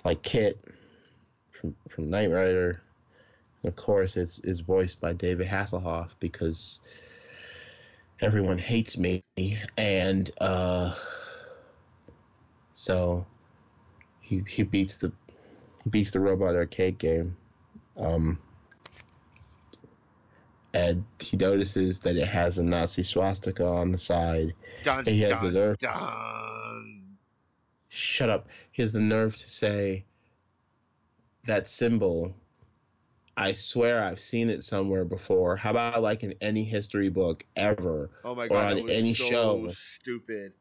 like 0.05 0.23
KITT 0.23 0.59
from 1.51 1.75
from 1.89 2.11
Knight 2.11 2.31
Rider. 2.31 2.83
And 3.63 3.69
of 3.69 3.77
course, 3.77 4.17
it's 4.17 4.39
is 4.41 4.61
voiced 4.61 5.01
by 5.01 5.13
David 5.13 5.47
Hasselhoff 5.47 6.11
because 6.21 6.81
everyone 8.21 8.59
hates 8.59 8.97
me, 8.97 9.23
and 9.77 10.31
uh, 10.41 10.95
so 12.73 13.27
he 14.21 14.43
he 14.49 14.63
beats 14.63 14.97
the 14.97 15.13
he 15.85 15.91
beats 15.91 16.11
the 16.11 16.21
robot 16.21 16.55
arcade 16.55 16.99
game. 16.99 17.37
Um, 17.97 18.39
and 20.75 21.05
he 21.21 21.37
notices 21.37 21.99
that 22.01 22.17
it 22.17 22.27
has 22.27 22.59
a 22.59 22.65
Nazi 22.65 23.03
swastika 23.03 23.67
on 23.67 23.93
the 23.93 23.99
side. 23.99 24.55
Dun, 24.83 25.05
He 25.05 25.21
has 25.21 25.39
the 25.41 25.51
nerve 25.51 25.79
to- 25.79 25.87
dun. 25.87 27.17
Shut 27.89 28.31
up. 28.31 28.49
He 28.73 28.83
has 28.83 28.93
the 28.93 29.01
nerve 29.01 29.37
to 29.37 29.49
say 29.51 30.05
that 31.47 31.69
symbol. 31.69 32.35
I 33.37 33.53
swear 33.55 34.03
I've 34.03 34.21
seen 34.21 34.49
it 34.51 34.63
somewhere 34.65 35.05
before. 35.05 35.57
How 35.57 35.71
about 35.71 36.03
like 36.03 36.23
in 36.23 36.35
any 36.41 36.65
history 36.65 37.09
book 37.09 37.45
ever 37.57 38.11
Oh 38.25 38.35
my 38.35 38.45
Or 38.45 38.49
god, 38.49 38.71
on 38.73 38.77
that 38.77 38.85
was 38.85 38.93
any 38.93 39.15
so 39.15 39.29
show. 39.31 39.71
stupid. 39.73 40.53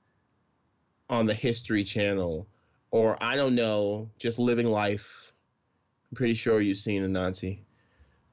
on 1.10 1.26
the 1.26 1.34
History 1.34 1.84
Channel? 1.84 2.47
Or 2.91 3.21
I 3.21 3.36
don't 3.36 3.56
know, 3.56 4.10
just 4.17 4.39
living 4.39 4.67
life. 4.67 5.34
I'm 6.12 6.15
pretty 6.15 6.34
sure 6.34 6.62
you've 6.62 6.78
seen 6.78 7.04
a 7.04 7.08
Nazi 7.08 7.63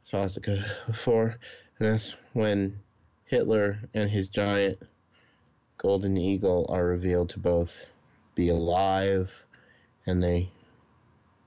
swastika 0.04 0.64
before. 0.86 1.36
That's 1.78 2.16
when 2.32 2.80
Hitler 3.26 3.78
and 3.94 4.10
his 4.10 4.28
giant 4.28 4.78
golden 5.76 6.16
eagle 6.16 6.66
are 6.68 6.84
revealed 6.84 7.30
to 7.30 7.38
both 7.38 7.90
be 8.34 8.48
alive 8.48 9.30
and 10.06 10.22
they 10.22 10.50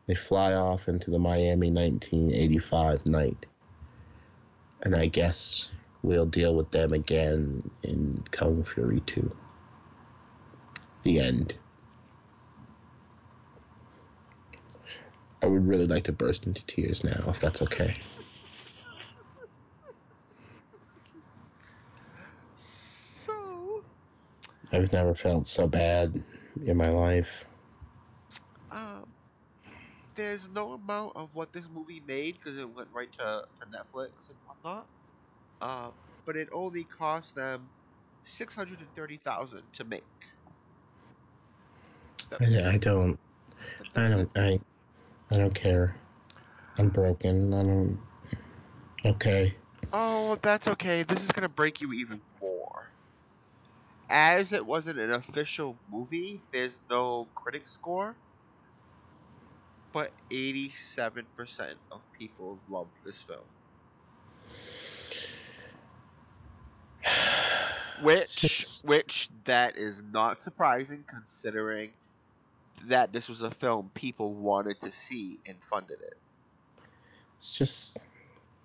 they 0.08 0.16
fly 0.16 0.54
off 0.54 0.88
into 0.88 1.12
the 1.12 1.20
Miami 1.20 1.70
1985 1.70 3.06
night. 3.06 3.46
And 4.82 4.96
I 4.96 5.06
guess 5.06 5.70
we'll 6.02 6.26
deal 6.26 6.56
with 6.56 6.72
them 6.72 6.92
again 6.92 7.70
in 7.84 8.24
Kung 8.32 8.64
Fury 8.64 9.02
2. 9.02 9.32
The 11.04 11.20
end. 11.20 11.56
I 15.42 15.46
would 15.46 15.68
really 15.68 15.88
like 15.88 16.04
to 16.04 16.12
burst 16.12 16.46
into 16.46 16.66
tears 16.66 17.04
now, 17.04 17.24
if 17.28 17.40
that's 17.40 17.62
okay. 17.62 17.96
So, 22.58 23.84
I've 24.72 24.92
never 24.94 25.14
felt 25.14 25.48
so 25.48 25.68
bad 25.68 26.24
in 26.66 26.78
my 26.78 26.90
life. 26.90 27.46
um, 28.72 29.14
there's 30.16 30.50
no 30.50 30.74
amount 30.74 31.14
of 31.16 31.36
what 31.36 31.54
this 31.54 31.70
movie 31.70 32.02
made 32.06 32.36
because 32.36 32.58
it 32.58 32.70
went 32.70 32.90
right 32.94 33.12
to, 33.14 33.44
to 33.62 33.68
Netflix 33.68 34.30
and 34.30 34.38
whatnot. 34.46 34.88
Uh, 35.62 35.92
but 36.26 36.38
it 36.38 36.50
only 36.54 36.86
cost 36.86 37.36
them 37.36 37.72
six 38.24 38.56
hundred 38.56 38.82
and 38.82 38.94
thirty 38.96 39.18
thousand 39.18 39.64
to 39.74 39.84
make. 39.86 40.06
I, 42.40 42.74
I 42.74 42.78
don't. 42.78 43.20
I 43.96 44.10
don't. 44.10 44.30
I. 44.36 44.60
I 45.32 45.38
don't 45.38 45.54
care. 45.56 45.96
I'm 46.78 46.90
broken. 46.90 47.54
I 47.54 47.64
don't. 47.64 48.00
Okay. 49.06 49.56
Oh, 49.94 50.38
that's 50.42 50.68
okay. 50.68 51.04
This 51.04 51.24
is 51.24 51.32
gonna 51.32 51.50
break 51.50 51.82
you 51.82 51.94
even. 51.94 52.22
As 54.12 54.52
it 54.52 54.66
wasn't 54.66 55.00
an 55.00 55.12
official 55.12 55.78
movie, 55.90 56.42
there's 56.52 56.80
no 56.90 57.28
critic 57.34 57.66
score. 57.66 58.14
But 59.94 60.12
87% 60.30 61.26
of 61.92 62.06
people 62.20 62.60
loved 62.70 62.92
this 63.06 63.22
film. 63.22 63.40
Which, 68.04 68.80
which 68.84 69.30
that 69.46 69.78
is 69.78 70.02
not 70.02 70.44
surprising 70.44 71.04
considering 71.08 71.92
that 72.88 73.14
this 73.14 73.30
was 73.30 73.44
a 73.44 73.52
film 73.52 73.92
people 73.94 74.34
wanted 74.34 74.82
to 74.82 74.92
see 74.92 75.40
and 75.46 75.56
funded 75.70 76.00
it. 76.02 76.18
It's 77.38 77.54
just 77.54 77.98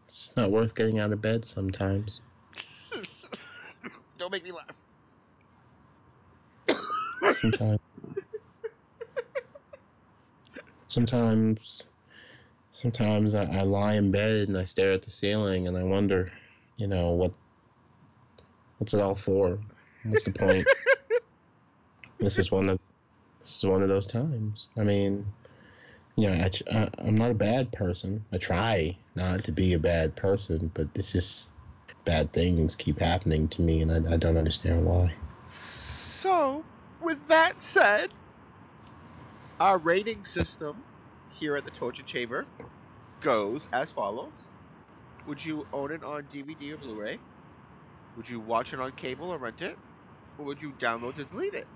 it's 0.08 0.34
not 0.38 0.50
worth 0.50 0.74
getting 0.74 1.00
out 1.00 1.12
of 1.12 1.20
bed 1.20 1.44
sometimes. 1.44 2.22
Don't 4.18 4.32
make 4.32 4.44
me 4.44 4.52
laugh. 4.52 4.85
Sometimes 7.32 7.78
sometimes 10.88 11.84
sometimes 12.70 13.34
I, 13.34 13.44
I 13.44 13.62
lie 13.62 13.94
in 13.94 14.10
bed 14.10 14.48
and 14.48 14.56
I 14.56 14.64
stare 14.64 14.92
at 14.92 15.02
the 15.02 15.10
ceiling 15.10 15.66
and 15.68 15.76
I 15.76 15.82
wonder, 15.82 16.30
you 16.76 16.86
know, 16.86 17.10
what 17.10 17.32
what's 18.78 18.94
it 18.94 19.00
all 19.00 19.14
for? 19.14 19.58
What's 20.04 20.24
the 20.24 20.30
point? 20.32 20.66
this 22.18 22.38
is 22.38 22.50
one 22.50 22.68
of 22.68 22.78
this 23.40 23.58
is 23.58 23.64
one 23.64 23.82
of 23.82 23.88
those 23.88 24.06
times. 24.06 24.68
I 24.78 24.82
mean, 24.82 25.24
you 26.16 26.28
know, 26.28 26.34
I, 26.34 26.50
I, 26.76 26.88
I'm 26.98 27.16
not 27.16 27.30
a 27.30 27.34
bad 27.34 27.72
person. 27.72 28.24
I 28.32 28.38
try 28.38 28.96
not 29.14 29.44
to 29.44 29.52
be 29.52 29.74
a 29.74 29.78
bad 29.78 30.16
person, 30.16 30.70
but 30.74 30.88
it's 30.94 31.12
just 31.12 31.52
bad 32.04 32.32
things 32.32 32.74
keep 32.74 32.98
happening 32.98 33.48
to 33.48 33.62
me, 33.62 33.82
and 33.82 34.08
I, 34.08 34.14
I 34.14 34.16
don't 34.16 34.36
understand 34.36 34.84
why. 34.84 35.14
So, 35.48 36.64
with 37.06 37.28
that 37.28 37.60
said, 37.62 38.12
our 39.60 39.78
rating 39.78 40.24
system 40.24 40.84
here 41.28 41.56
at 41.56 41.64
the 41.64 41.70
Torture 41.70 42.02
Chamber 42.02 42.48
goes 43.20 43.68
as 43.72 43.92
follows 43.92 44.50
Would 45.26 45.44
you 45.44 45.68
own 45.72 45.92
it 45.92 46.02
on 46.02 46.28
DVD 46.28 46.72
or 46.72 46.78
Blu 46.78 47.00
ray? 47.00 47.22
Would 48.16 48.28
you 48.28 48.40
watch 48.40 48.72
it 48.72 48.80
on 48.80 48.92
cable 48.92 49.30
or 49.30 49.38
rent 49.38 49.62
it? 49.62 49.78
Or 50.38 50.46
would 50.46 50.62
you 50.62 50.72
download 50.74 51.14
to 51.16 51.26
delete 51.26 51.54
it? 51.54 51.68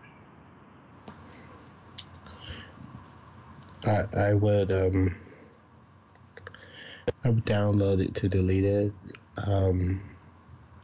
I 3.85 4.07
I 4.17 4.35
would 4.35 4.73
um 4.73 5.17
I 7.25 7.31
would 7.31 7.47
download 7.47 8.01
it 8.05 8.15
to 8.17 8.29
delete 8.29 8.65
it. 8.65 8.95
Um 9.37 10.19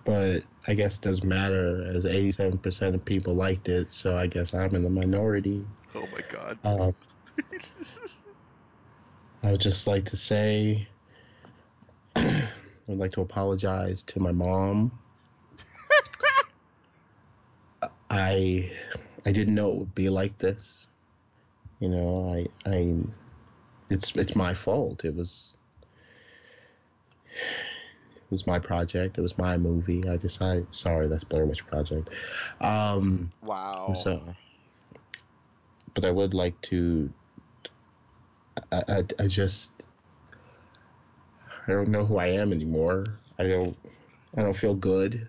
but 0.05 0.45
I 0.69 0.75
guess 0.75 0.97
it 0.97 1.03
doesn't 1.03 1.29
matter 1.29 1.85
as 1.95 2.05
87% 2.05 2.95
of 2.95 3.05
people 3.05 3.35
liked 3.35 3.69
it, 3.69 3.93
so 3.93 4.17
I 4.17 4.27
guess 4.27 4.53
I'm 4.53 4.75
in 4.75 4.83
the 4.83 4.91
minority. 4.91 5.65
Oh 5.95 6.07
my 6.13 6.21
god. 6.33 6.59
Um 6.65 6.95
I 9.43 9.53
would 9.53 9.61
just 9.61 9.87
like 9.87 10.05
to 10.07 10.17
say 10.17 10.89
I 12.17 12.49
would 12.89 12.99
like 12.99 13.13
to 13.13 13.21
apologize 13.21 14.03
to 14.03 14.19
my 14.19 14.33
mom. 14.33 14.91
I 18.11 18.73
I 19.25 19.33
didn't 19.33 19.55
know 19.55 19.71
it 19.71 19.77
would 19.77 19.95
be 19.95 20.09
like 20.09 20.37
this. 20.39 20.89
You 21.79 21.91
know, 21.91 22.33
I 22.35 22.69
I 22.69 22.97
it's 23.89 24.13
it's 24.17 24.35
my 24.35 24.53
fault. 24.53 25.05
It 25.05 25.15
was 25.15 25.55
it 28.27 28.33
was 28.33 28.45
my 28.45 28.59
project. 28.59 29.19
It 29.19 29.21
was 29.21 29.39
my 29.39 29.57
movie. 29.57 30.09
I 30.09 30.17
decided. 30.17 30.67
Sorry, 30.75 31.07
that's 31.07 31.23
Blair 31.23 31.47
Witch 31.47 31.65
Project. 31.65 32.11
Um, 32.61 33.31
Wow. 33.43 33.93
so, 33.95 34.21
but 35.95 36.05
I 36.05 36.11
would 36.11 36.35
like 36.35 36.61
to. 36.63 37.09
I, 38.73 38.83
I 38.89 39.05
I 39.21 39.27
just 39.29 39.85
I 41.69 41.73
don't 41.73 41.89
know 41.89 42.05
who 42.05 42.17
I 42.17 42.27
am 42.27 42.53
anymore. 42.53 43.05
I 43.39 43.45
don't 43.45 43.77
I 44.37 44.43
don't 44.43 44.57
feel 44.57 44.75
good 44.75 45.29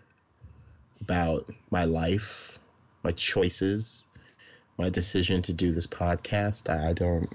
about 1.02 1.48
my 1.70 1.86
life, 1.86 2.58
my 3.04 3.12
choices, 3.12 4.06
my 4.80 4.90
decision 4.90 5.44
to 5.44 5.54
do 5.54 5.72
this 5.72 5.86
podcast. 5.86 6.68
I, 6.68 6.90
I 6.90 6.94
don't. 6.94 7.30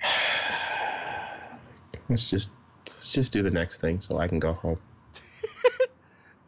Let's 2.08 2.30
just 2.30 2.52
let's 3.08 3.14
just 3.14 3.32
do 3.32 3.42
the 3.42 3.50
next 3.50 3.80
thing 3.80 4.02
so 4.02 4.18
I 4.18 4.28
can 4.28 4.38
go 4.38 4.52
home. 4.52 4.78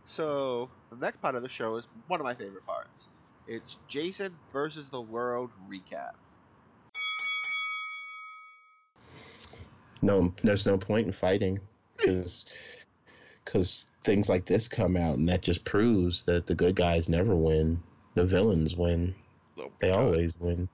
So, 0.05 0.69
the 0.91 0.97
next 0.97 1.23
part 1.23 1.37
of 1.37 1.43
the 1.43 1.49
show 1.49 1.77
is 1.77 1.87
one 2.09 2.19
of 2.19 2.25
my 2.25 2.35
favorite 2.35 2.67
parts. 2.67 3.09
It's 3.47 3.79
Jason 3.87 4.35
versus 4.53 4.89
the 4.89 5.01
World 5.01 5.51
recap. 5.71 6.15
No, 10.03 10.35
there's 10.43 10.67
no 10.67 10.77
point 10.77 11.07
in 11.07 11.13
fighting 11.13 11.61
because 11.97 12.45
because 13.45 13.87
things 14.03 14.29
like 14.29 14.47
this 14.47 14.67
come 14.67 14.97
out 14.97 15.17
and 15.17 15.29
that 15.29 15.43
just 15.43 15.65
proves 15.65 16.25
that 16.25 16.49
the 16.49 16.57
good 16.57 16.75
guys 16.75 17.09
never 17.09 17.37
win. 17.37 17.81
The 18.15 18.27
villains 18.27 18.75
win. 18.75 19.15
Oh 19.61 19.71
They 19.79 19.91
God. 19.91 20.01
always 20.01 20.35
win. 20.41 20.69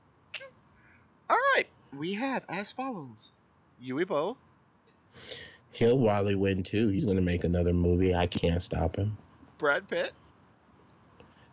All 1.29 1.37
right, 1.55 1.67
we 1.95 2.15
have 2.15 2.47
as 2.49 2.73
follows: 2.73 3.33
Uwe 3.85 4.07
Boll, 4.07 4.39
He'll 5.77 5.99
Wally 5.99 6.35
win 6.35 6.63
too. 6.63 6.89
He's 6.89 7.05
gonna 7.05 7.21
make 7.21 7.45
another 7.45 7.75
movie. 7.75 8.15
I 8.15 8.27
can't 8.27 8.63
stop 8.63 8.97
him. 8.97 9.17
Brad 9.59 9.87
Pitt, 9.89 10.13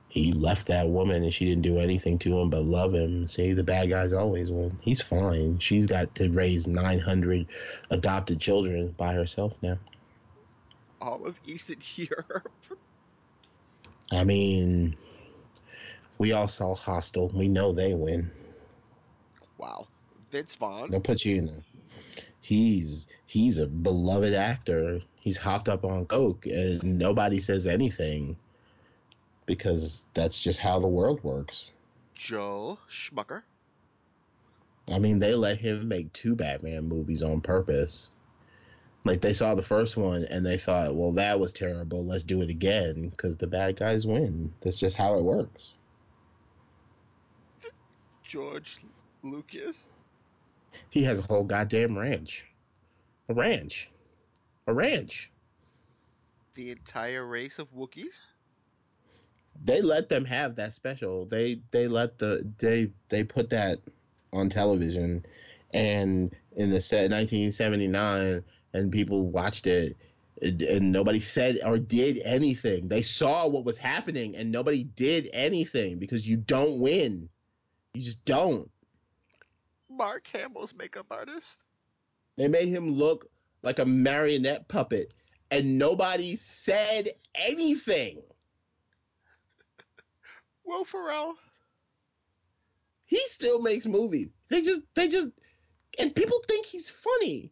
He 0.07 0.31
left 0.31 0.67
that 0.67 0.87
woman 0.87 1.23
and 1.23 1.33
she 1.33 1.45
didn't 1.45 1.63
do 1.63 1.79
anything 1.79 2.17
to 2.19 2.39
him 2.39 2.49
but 2.49 2.63
love 2.63 2.93
him. 2.93 3.27
See, 3.27 3.51
the 3.51 3.63
bad 3.63 3.89
guys 3.89 4.13
always 4.13 4.49
win. 4.49 4.77
He's 4.81 5.01
fine. 5.01 5.59
She's 5.59 5.87
got 5.87 6.13
to 6.15 6.29
raise 6.29 6.67
900 6.67 7.47
adopted 7.89 8.39
children 8.39 8.93
by 8.97 9.13
herself 9.13 9.53
now. 9.61 9.77
all 11.01 11.25
of 11.25 11.35
Eastern 11.45 11.79
Europe. 11.95 12.49
I 14.11 14.23
mean, 14.23 14.95
we 16.17 16.31
all 16.31 16.47
saw 16.47 16.75
Hostel. 16.75 17.29
We 17.33 17.49
know 17.49 17.73
they 17.73 17.93
win. 17.93 18.31
Wow, 19.57 19.87
Vince 20.31 20.55
Vaughn, 20.55 20.91
They'll 20.91 21.01
put 21.01 21.25
you 21.25 21.37
in 21.37 21.45
there. 21.47 21.63
He's 22.41 23.05
he's 23.33 23.57
a 23.57 23.65
beloved 23.65 24.31
actor. 24.31 25.01
He's 25.15 25.37
hopped 25.37 25.67
up 25.67 25.83
on 25.83 26.05
coke 26.05 26.45
and 26.45 26.99
nobody 26.99 27.39
says 27.39 27.65
anything 27.65 28.37
because 29.47 30.05
that's 30.13 30.39
just 30.39 30.59
how 30.59 30.79
the 30.79 30.87
world 30.87 31.23
works. 31.23 31.71
Joel 32.13 32.77
Schumacher, 32.87 33.43
I 34.91 34.99
mean, 34.99 35.17
they 35.17 35.33
let 35.33 35.57
him 35.57 35.87
make 35.87 36.13
two 36.13 36.35
Batman 36.35 36.87
movies 36.87 37.23
on 37.23 37.41
purpose. 37.41 38.11
Like 39.03 39.21
they 39.21 39.33
saw 39.33 39.55
the 39.55 39.63
first 39.63 39.97
one 39.97 40.25
and 40.25 40.45
they 40.45 40.59
thought, 40.59 40.95
well, 40.95 41.13
that 41.13 41.39
was 41.39 41.51
terrible. 41.51 42.05
Let's 42.05 42.23
do 42.23 42.43
it 42.43 42.51
again 42.51 43.09
because 43.09 43.35
the 43.35 43.47
bad 43.47 43.77
guys 43.77 44.05
win. 44.05 44.53
That's 44.61 44.79
just 44.79 44.95
how 44.95 45.17
it 45.17 45.23
works. 45.23 45.73
George 48.23 48.77
Lucas, 49.23 49.89
He 50.91 51.03
has 51.03 51.17
a 51.17 51.23
whole 51.23 51.43
goddamn 51.43 51.97
ranch, 51.97 52.45
a 53.29 53.33
ranch, 53.33 53.89
a 54.67 54.73
ranch. 54.73 55.31
the 56.55 56.71
entire 56.71 57.25
race 57.25 57.59
of 57.59 57.73
Wookiees, 57.73 58.33
they 59.63 59.81
let 59.81 60.09
them 60.09 60.25
have 60.25 60.55
that 60.55 60.73
special. 60.73 61.25
They 61.25 61.61
they 61.71 61.87
let 61.87 62.17
the 62.17 62.49
they 62.59 62.91
they 63.09 63.23
put 63.23 63.49
that 63.51 63.79
on 64.31 64.49
television, 64.49 65.25
and 65.73 66.35
in 66.55 66.71
the 66.71 66.81
set 66.81 67.11
1979, 67.11 68.43
and 68.73 68.91
people 68.91 69.27
watched 69.29 69.67
it, 69.67 69.95
and, 70.41 70.61
and 70.61 70.91
nobody 70.91 71.19
said 71.19 71.59
or 71.65 71.77
did 71.77 72.19
anything. 72.25 72.87
They 72.87 73.01
saw 73.01 73.47
what 73.47 73.65
was 73.65 73.77
happening, 73.77 74.35
and 74.35 74.51
nobody 74.51 74.83
did 74.83 75.29
anything 75.33 75.99
because 75.99 76.27
you 76.27 76.37
don't 76.37 76.79
win. 76.79 77.29
You 77.93 78.03
just 78.03 78.23
don't. 78.25 78.69
Mark 79.89 80.27
Hamill's 80.33 80.73
makeup 80.73 81.05
artist, 81.11 81.67
They 82.37 82.47
made 82.47 82.67
him 82.67 82.91
look 82.91 83.29
like 83.61 83.79
a 83.79 83.85
marionette 83.85 84.67
puppet, 84.67 85.13
and 85.51 85.77
nobody 85.77 86.35
said 86.35 87.09
anything. 87.35 88.21
Will 90.65 90.85
Ferrell, 90.85 91.35
he 93.05 93.19
still 93.27 93.61
makes 93.61 93.85
movies. 93.85 94.29
They 94.49 94.61
just 94.61 94.81
they 94.95 95.07
just 95.07 95.29
and 95.99 96.15
people 96.15 96.39
think 96.47 96.65
he's 96.65 96.89
funny. 96.89 97.51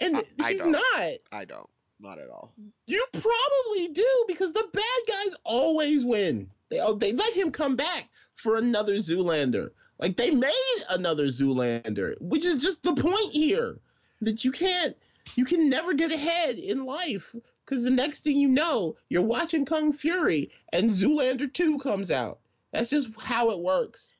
And 0.00 0.16
I- 0.16 0.24
I 0.42 0.52
he's 0.52 0.60
don't. 0.60 0.72
not. 0.72 1.12
I 1.32 1.44
don't, 1.44 1.68
not 2.00 2.18
at 2.18 2.28
all. 2.28 2.52
You 2.86 3.04
probably 3.12 3.88
do 3.88 4.24
because 4.28 4.52
the 4.52 4.68
bad 4.72 4.82
guys 5.08 5.34
always 5.44 6.04
win. 6.04 6.48
They 6.68 6.80
oh, 6.80 6.94
they 6.94 7.12
let 7.12 7.32
him 7.32 7.50
come 7.50 7.76
back 7.76 8.10
for 8.34 8.56
another 8.56 8.96
Zoolander. 8.96 9.70
Like 9.98 10.16
they 10.16 10.30
made 10.30 10.82
another 10.90 11.26
Zoolander, 11.28 12.14
which 12.20 12.44
is 12.44 12.62
just 12.62 12.82
the 12.82 12.94
point 12.94 13.32
here 13.32 13.78
that 14.20 14.44
you 14.44 14.52
can't 14.52 14.96
you 15.34 15.44
can 15.44 15.68
never 15.68 15.92
get 15.92 16.12
ahead 16.12 16.58
in 16.58 16.84
life 16.84 17.34
Because 17.64 17.82
the 17.82 17.90
next 17.90 18.22
thing 18.22 18.36
you 18.36 18.48
know, 18.48 18.96
you're 19.08 19.22
watching 19.22 19.64
Kung 19.64 19.92
Fury 19.92 20.52
and 20.72 20.88
Zoolander 20.88 21.52
2 21.52 21.78
comes 21.78 22.12
out. 22.12 22.38
That's 22.72 22.90
just 22.90 23.08
how 23.18 23.50
it 23.50 23.58
works. 23.58 24.12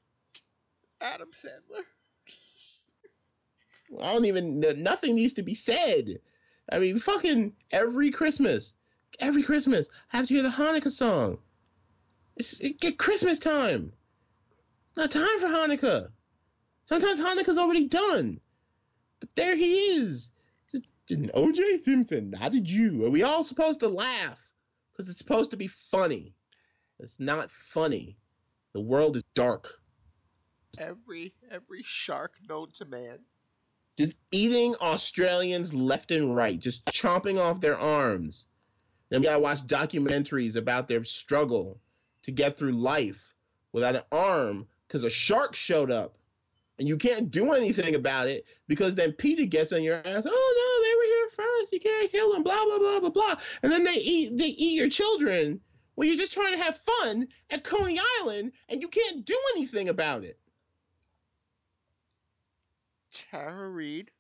Adam 1.01 1.31
Sandler. 1.31 1.85
I 4.03 4.13
don't 4.13 4.25
even, 4.25 4.61
nothing 4.83 5.15
needs 5.15 5.35
to 5.35 5.43
be 5.43 5.55
said. 5.55 6.19
I 6.73 6.81
mean, 6.81 6.99
fucking 6.99 7.53
every 7.71 8.11
Christmas, 8.11 8.75
every 9.21 9.45
Christmas, 9.45 9.87
I 10.13 10.17
have 10.17 10.27
to 10.27 10.35
hear 10.35 10.43
the 10.43 10.49
Hanukkah 10.49 10.91
song. 10.91 11.39
It's 12.37 12.61
it, 12.61 12.81
get 12.81 12.99
Christmas 12.99 13.39
time. 13.39 13.93
Not 14.97 15.13
time 15.13 15.39
for 15.39 15.47
Hanukkah. 15.47 16.09
Sometimes 16.85 17.21
Hanukkah's 17.21 17.59
already 17.59 17.85
done. 17.85 18.41
But 19.27 19.43
there 19.43 19.57
he 19.57 19.75
is. 19.75 20.31
Just, 20.71 20.85
an 21.11 21.31
OJ 21.35 21.85
Simpson, 21.85 22.31
not 22.31 22.55
a 22.55 22.61
Jew. 22.61 23.05
Are 23.05 23.11
we 23.11 23.25
all 23.25 23.43
supposed 23.43 23.81
to 23.81 23.89
laugh? 23.89 24.39
Because 24.93 25.11
it's 25.11 25.19
supposed 25.19 25.51
to 25.51 25.57
be 25.57 25.67
funny. 25.67 26.35
It's 27.01 27.19
not 27.19 27.51
funny. 27.51 28.17
The 28.73 28.81
world 28.81 29.17
is 29.17 29.25
dark. 29.35 29.81
Every 30.79 31.35
every 31.51 31.83
shark 31.83 32.35
known 32.49 32.71
to 32.75 32.85
man. 32.85 33.19
Just 33.99 34.17
eating 34.31 34.75
Australians 34.77 35.75
left 35.75 36.11
and 36.11 36.37
right, 36.37 36.59
just 36.59 36.85
chomping 36.87 37.41
off 37.41 37.61
their 37.61 37.79
arms. 37.79 38.47
Then 39.09 39.21
we 39.21 39.25
gotta 39.25 39.41
watch 39.41 39.67
documentaries 39.67 40.57
about 40.57 40.89
their 40.89 41.05
struggle 41.05 41.81
to 42.23 42.31
get 42.31 42.57
through 42.57 42.73
life 42.73 43.35
without 43.73 43.97
an 43.97 44.03
arm 44.13 44.69
because 44.87 45.03
a 45.03 45.11
shark 45.11 45.55
showed 45.55 45.91
up. 45.91 46.17
And 46.79 46.87
you 46.87 46.99
can't 46.99 47.31
do 47.31 47.53
anything 47.53 47.95
about 47.95 48.29
it 48.29 48.45
because 48.69 48.95
then 48.95 49.13
PETA 49.13 49.47
gets 49.47 49.73
on 49.73 49.83
your 49.83 49.97
ass. 49.97 50.27
Oh 50.27 50.55
no, 50.57 50.85
they 50.85 50.95
were 50.95 51.05
here 51.05 51.29
first. 51.35 51.73
You 51.73 51.81
can't 51.81 52.13
kill 52.13 52.33
them. 52.33 52.43
Blah 52.43 52.65
blah 52.65 52.79
blah 52.79 53.01
blah 53.01 53.11
blah. 53.11 53.37
And 53.63 53.73
then 53.73 53.83
they 53.83 53.95
eat 53.95 54.37
they 54.37 54.49
eat 54.49 54.77
your 54.77 54.91
children 54.91 55.61
when 55.95 56.09
you're 56.09 56.19
just 56.19 56.33
trying 56.33 56.57
to 56.57 56.63
have 56.63 56.79
fun 56.79 57.29
at 57.51 57.65
Coney 57.65 57.99
Island 58.21 58.53
and 58.69 58.83
you 58.83 58.89
can't 58.89 59.25
do 59.25 59.39
anything 59.55 59.89
about 59.89 60.23
it. 60.25 60.39
Tara 63.13 63.69
Reid. 63.71 64.11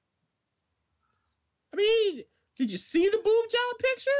I 1.72 1.76
mean, 1.76 2.24
did 2.56 2.72
you 2.72 2.78
see 2.78 3.06
the 3.06 3.18
boob 3.18 3.50
job 3.50 3.78
picture? 3.78 4.10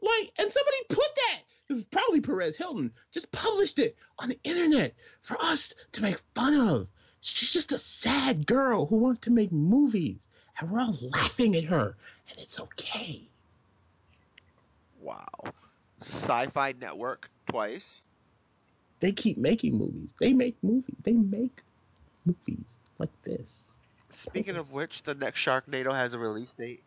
Like, 0.00 0.32
and 0.38 0.50
somebody 0.50 0.76
put 0.88 1.14
that. 1.16 1.42
It 1.68 1.74
was 1.74 1.84
probably 1.84 2.20
Perez 2.20 2.56
Hilton. 2.56 2.92
Just 3.12 3.30
published 3.32 3.78
it 3.78 3.96
on 4.18 4.30
the 4.30 4.38
internet 4.44 4.94
for 5.20 5.36
us 5.42 5.74
to 5.92 6.02
make 6.02 6.18
fun 6.34 6.54
of. 6.54 6.88
She's 7.26 7.52
just 7.52 7.72
a 7.72 7.78
sad 7.78 8.46
girl 8.46 8.86
who 8.86 8.96
wants 8.98 9.18
to 9.20 9.32
make 9.32 9.50
movies, 9.50 10.28
and 10.58 10.70
we're 10.70 10.80
all 10.80 10.96
laughing 11.12 11.56
at 11.56 11.64
her, 11.64 11.96
and 12.30 12.38
it's 12.38 12.60
okay. 12.60 13.22
Wow. 15.00 15.26
Sci-Fi 16.02 16.74
Network 16.80 17.28
twice. 17.48 18.00
They 19.00 19.10
keep 19.10 19.38
making 19.38 19.76
movies. 19.76 20.14
They 20.20 20.32
make 20.32 20.56
movies. 20.62 20.94
They 21.02 21.12
make 21.12 21.62
movies 22.24 22.64
like 22.98 23.10
this. 23.24 23.64
Speaking 24.08 24.56
of 24.56 24.70
which, 24.70 25.02
the 25.02 25.14
next 25.14 25.40
Sharknado 25.40 25.92
has 25.92 26.14
a 26.14 26.18
release 26.18 26.52
date. 26.52 26.82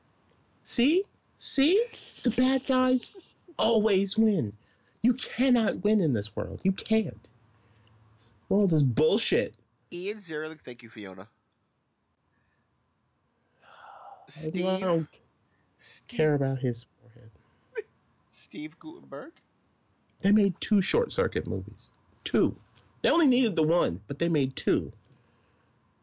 See? 0.64 1.04
See? 1.38 1.84
The 2.24 2.32
bad 2.32 2.66
guys 2.66 3.12
always 3.58 4.18
win. 4.18 4.54
You 5.02 5.14
cannot 5.14 5.84
win 5.84 6.00
in 6.00 6.14
this 6.14 6.34
world. 6.34 6.62
You 6.64 6.72
can't. 6.72 7.22
This 7.24 8.50
world 8.50 8.72
is 8.72 8.84
bullshit. 8.84 9.54
Ian 9.92 10.18
Ziering, 10.18 10.60
thank 10.64 10.84
you, 10.84 10.90
Fiona. 10.90 11.28
I 13.64 13.68
Steve, 14.28 14.80
don't 14.80 15.08
Steve, 15.80 16.18
care 16.18 16.34
about 16.36 16.60
his 16.60 16.86
forehead. 17.02 17.32
Steve 18.30 18.78
Guttenberg. 18.80 19.32
They 20.22 20.32
made 20.32 20.60
two 20.60 20.82
short 20.82 21.12
circuit 21.12 21.48
movies. 21.48 21.90
Two. 22.24 22.56
They 23.02 23.10
only 23.10 23.28
needed 23.28 23.56
the 23.56 23.64
one, 23.64 24.02
but 24.08 24.20
they 24.20 24.30
made 24.30 24.56
two. 24.56 24.92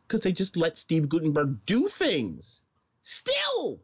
Because 0.07 0.20
they 0.20 0.32
just 0.32 0.57
let 0.57 0.78
Steve 0.78 1.09
Guttenberg 1.09 1.64
do 1.66 1.89
things. 1.89 2.62
Still! 3.03 3.80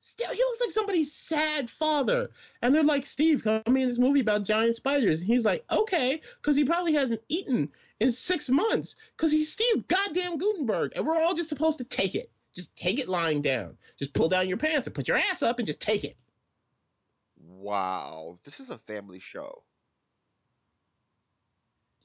Still, 0.00 0.30
he 0.32 0.38
looks 0.38 0.60
like 0.60 0.70
somebody's 0.70 1.12
sad 1.12 1.68
father. 1.68 2.30
And 2.62 2.74
they're 2.74 2.82
like, 2.82 3.04
Steve, 3.04 3.42
come 3.44 3.62
in 3.66 3.88
this 3.88 3.98
movie 3.98 4.20
about 4.20 4.44
giant 4.44 4.76
spiders. 4.76 5.20
And 5.20 5.28
he's 5.28 5.44
like, 5.44 5.64
okay, 5.70 6.22
because 6.40 6.56
he 6.56 6.64
probably 6.64 6.94
hasn't 6.94 7.20
eaten 7.28 7.68
in 8.00 8.12
six 8.12 8.48
months. 8.48 8.96
Because 9.16 9.32
he's 9.32 9.52
Steve 9.52 9.86
goddamn 9.88 10.38
Guttenberg. 10.38 10.92
And 10.94 11.06
we're 11.06 11.20
all 11.20 11.34
just 11.34 11.48
supposed 11.48 11.78
to 11.78 11.84
take 11.84 12.14
it. 12.14 12.30
Just 12.54 12.74
take 12.76 12.98
it 12.98 13.08
lying 13.08 13.42
down. 13.42 13.76
Just 13.98 14.14
pull 14.14 14.28
down 14.28 14.48
your 14.48 14.58
pants 14.58 14.86
and 14.86 14.94
put 14.94 15.08
your 15.08 15.18
ass 15.18 15.42
up 15.42 15.58
and 15.58 15.66
just 15.66 15.80
take 15.80 16.04
it. 16.04 16.16
Wow, 17.40 18.38
this 18.44 18.60
is 18.60 18.70
a 18.70 18.78
family 18.78 19.18
show. 19.18 19.62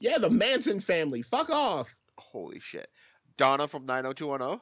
Yeah, 0.00 0.18
the 0.18 0.30
Manson 0.30 0.80
family. 0.80 1.22
Fuck 1.22 1.50
off. 1.50 1.96
Holy 2.18 2.60
shit. 2.60 2.88
Donna 3.36 3.66
from 3.66 3.86
90210. 3.86 4.60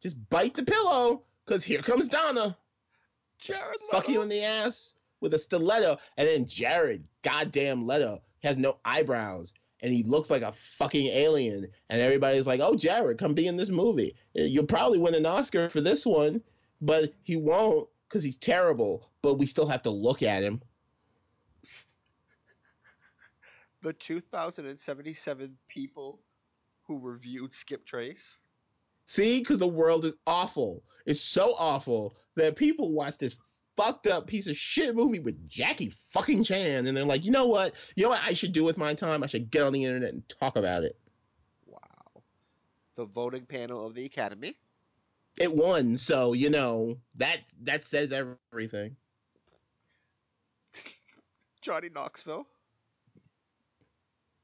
Just 0.00 0.28
bite 0.28 0.54
the 0.54 0.64
pillow, 0.64 1.22
because 1.44 1.64
here 1.64 1.82
comes 1.82 2.08
Donna. 2.08 2.56
Jared 3.38 3.80
Fuck 3.90 4.08
you 4.08 4.22
in 4.22 4.28
the 4.28 4.42
ass 4.42 4.94
with 5.20 5.34
a 5.34 5.38
stiletto. 5.38 5.98
And 6.16 6.26
then 6.26 6.46
Jared, 6.46 7.04
goddamn 7.22 7.86
Leto, 7.86 8.22
has 8.42 8.56
no 8.56 8.78
eyebrows. 8.84 9.52
And 9.80 9.92
he 9.92 10.02
looks 10.02 10.30
like 10.30 10.42
a 10.42 10.52
fucking 10.52 11.06
alien. 11.06 11.68
And 11.90 12.00
everybody's 12.00 12.46
like, 12.46 12.60
oh, 12.62 12.76
Jared, 12.76 13.18
come 13.18 13.34
be 13.34 13.46
in 13.46 13.56
this 13.56 13.68
movie. 13.68 14.14
Eh, 14.34 14.44
you'll 14.44 14.64
probably 14.66 14.98
win 14.98 15.14
an 15.14 15.26
Oscar 15.26 15.68
for 15.68 15.80
this 15.80 16.06
one, 16.06 16.42
but 16.80 17.12
he 17.22 17.36
won't 17.36 17.88
because 18.08 18.22
he's 18.22 18.36
terrible. 18.36 19.10
But 19.22 19.34
we 19.34 19.46
still 19.46 19.68
have 19.68 19.82
to 19.82 19.90
look 19.90 20.22
at 20.22 20.42
him. 20.42 20.62
The 23.82 23.92
2077 23.92 25.56
people 25.68 26.18
who 26.86 26.98
reviewed 26.98 27.52
Skiptrace. 27.52 28.38
See, 29.06 29.38
because 29.38 29.58
the 29.58 29.68
world 29.68 30.04
is 30.04 30.14
awful. 30.26 30.82
It's 31.04 31.20
so 31.20 31.54
awful 31.56 32.16
that 32.34 32.56
people 32.56 32.92
watch 32.92 33.18
this 33.18 33.36
fucked 33.76 34.06
up 34.06 34.26
piece 34.26 34.46
of 34.46 34.56
shit 34.56 34.94
movie 34.94 35.20
with 35.20 35.48
Jackie 35.48 35.90
fucking 36.12 36.44
Chan, 36.44 36.86
and 36.86 36.96
they're 36.96 37.04
like, 37.04 37.24
you 37.24 37.30
know 37.30 37.46
what? 37.46 37.74
You 37.94 38.04
know 38.04 38.10
what 38.10 38.22
I 38.22 38.32
should 38.32 38.52
do 38.52 38.64
with 38.64 38.78
my 38.78 38.94
time? 38.94 39.22
I 39.22 39.26
should 39.26 39.50
get 39.50 39.62
on 39.62 39.72
the 39.72 39.84
internet 39.84 40.12
and 40.12 40.28
talk 40.28 40.56
about 40.56 40.82
it. 40.82 40.98
Wow. 41.66 42.22
The 42.96 43.04
voting 43.04 43.46
panel 43.46 43.86
of 43.86 43.94
the 43.94 44.04
Academy. 44.04 44.56
It 45.38 45.54
won, 45.54 45.98
so 45.98 46.32
you 46.32 46.48
know 46.48 46.96
that 47.16 47.40
that 47.62 47.84
says 47.84 48.10
everything. 48.12 48.96
Johnny 51.60 51.90
Knoxville. 51.90 52.46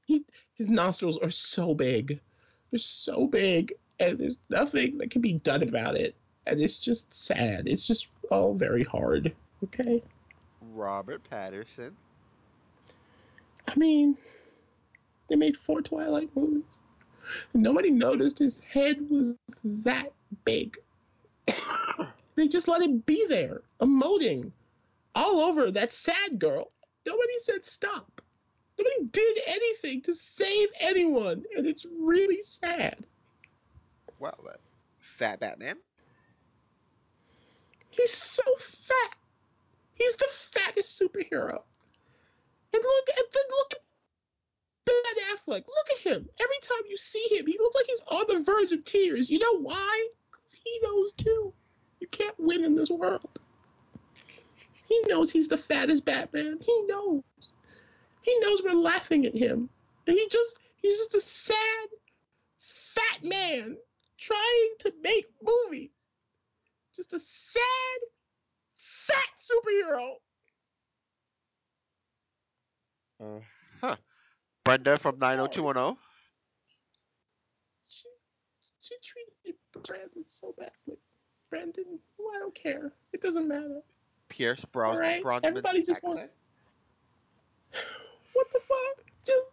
He 0.04 0.26
His 0.54 0.68
nostrils 0.68 1.16
are 1.16 1.30
so 1.30 1.74
big. 1.74 2.20
They're 2.70 2.78
so 2.78 3.26
big, 3.26 3.72
and 3.98 4.18
there's 4.18 4.38
nothing 4.50 4.98
that 4.98 5.10
can 5.10 5.22
be 5.22 5.34
done 5.34 5.62
about 5.62 5.96
it. 5.96 6.14
And 6.46 6.60
it's 6.60 6.76
just 6.76 7.14
sad. 7.14 7.68
It's 7.68 7.86
just 7.86 8.08
all 8.32 8.54
very 8.54 8.82
hard. 8.82 9.32
Okay. 9.64 10.02
Robert 10.72 11.22
Pattinson. 11.30 11.92
I 13.68 13.74
mean, 13.76 14.16
they 15.28 15.36
made 15.36 15.56
four 15.56 15.82
Twilight 15.82 16.30
movies. 16.34 16.64
Nobody 17.54 17.90
noticed 17.90 18.38
his 18.38 18.60
head 18.60 19.08
was 19.08 19.34
that 19.64 20.12
big. 20.44 20.76
they 22.34 22.48
just 22.48 22.68
let 22.68 22.82
it 22.82 23.06
be 23.06 23.26
there, 23.28 23.62
emoting 23.80 24.50
all 25.14 25.40
over 25.40 25.70
that 25.70 25.92
sad 25.92 26.38
girl. 26.38 26.68
Nobody 27.06 27.38
said 27.38 27.64
stop. 27.64 28.20
Nobody 28.78 29.04
did 29.12 29.38
anything 29.46 30.02
to 30.02 30.14
save 30.14 30.68
anyone, 30.80 31.44
and 31.56 31.66
it's 31.66 31.86
really 32.00 32.42
sad. 32.42 33.04
Well, 34.18 34.38
then. 34.44 34.56
Fat 34.98 35.40
Batman. 35.40 35.76
He's 37.92 38.12
so 38.12 38.42
fat. 38.58 39.16
He's 39.94 40.16
the 40.16 40.28
fattest 40.30 41.00
superhero. 41.00 41.62
And 42.74 42.82
look 42.82 43.08
at 43.10 43.32
the 43.32 43.44
look 43.50 43.72
at 43.72 43.78
Ben 44.86 44.94
Affleck. 45.30 45.66
Look 45.66 45.90
at 45.92 45.98
him. 45.98 46.28
Every 46.40 46.56
time 46.62 46.82
you 46.88 46.96
see 46.96 47.26
him, 47.30 47.46
he 47.46 47.58
looks 47.58 47.76
like 47.76 47.86
he's 47.86 48.02
on 48.08 48.24
the 48.28 48.40
verge 48.40 48.72
of 48.72 48.84
tears. 48.84 49.30
You 49.30 49.38
know 49.38 49.60
why? 49.60 50.08
Because 50.30 50.58
he 50.64 50.80
knows 50.82 51.12
too. 51.12 51.52
You 52.00 52.08
can't 52.08 52.38
win 52.38 52.64
in 52.64 52.74
this 52.74 52.90
world. 52.90 53.38
He 54.86 55.00
knows 55.06 55.30
he's 55.30 55.48
the 55.48 55.58
fattest 55.58 56.04
Batman. 56.04 56.58
He 56.60 56.82
knows. 56.86 57.22
He 58.22 58.38
knows 58.40 58.62
we're 58.62 58.72
laughing 58.72 59.26
at 59.26 59.36
him. 59.36 59.68
And 60.06 60.16
he 60.16 60.28
just 60.28 60.58
he's 60.76 60.98
just 60.98 61.14
a 61.14 61.20
sad, 61.20 61.88
fat 62.58 63.22
man 63.22 63.76
trying 64.18 64.70
to 64.80 64.92
make 65.02 65.26
movies. 65.42 65.90
Just 66.94 67.12
a 67.12 67.18
sad, 67.20 68.00
fat 68.76 69.28
superhero. 69.38 70.12
Uh, 73.22 73.40
huh. 73.80 73.96
Brenda 74.64 74.98
from 74.98 75.18
90210. 75.18 75.96
She, 77.88 78.08
she 78.80 78.94
treated 79.02 79.58
Brandon 79.86 80.24
so 80.26 80.54
badly. 80.58 80.98
Brandon, 81.50 81.98
well, 82.18 82.34
I 82.34 82.38
don't 82.40 82.54
care. 82.54 82.92
It 83.12 83.20
doesn't 83.20 83.46
matter. 83.48 83.80
Pierce 84.28 84.64
Bros- 84.66 84.94
Alright, 84.96 85.22
Brosnan's 85.22 85.44
everybody 85.44 85.82
just 85.82 86.02
want- 86.02 86.18
accent. 86.18 86.32
What 88.34 88.46
the 88.52 88.60
fuck? 88.60 89.06
Just 89.26 89.44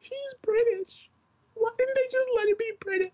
he's 0.00 0.34
British. 0.42 1.10
Why 1.54 1.70
didn't 1.78 1.94
they 1.94 2.08
just 2.10 2.28
let 2.36 2.48
him 2.48 2.56
be 2.58 2.72
British? 2.80 3.12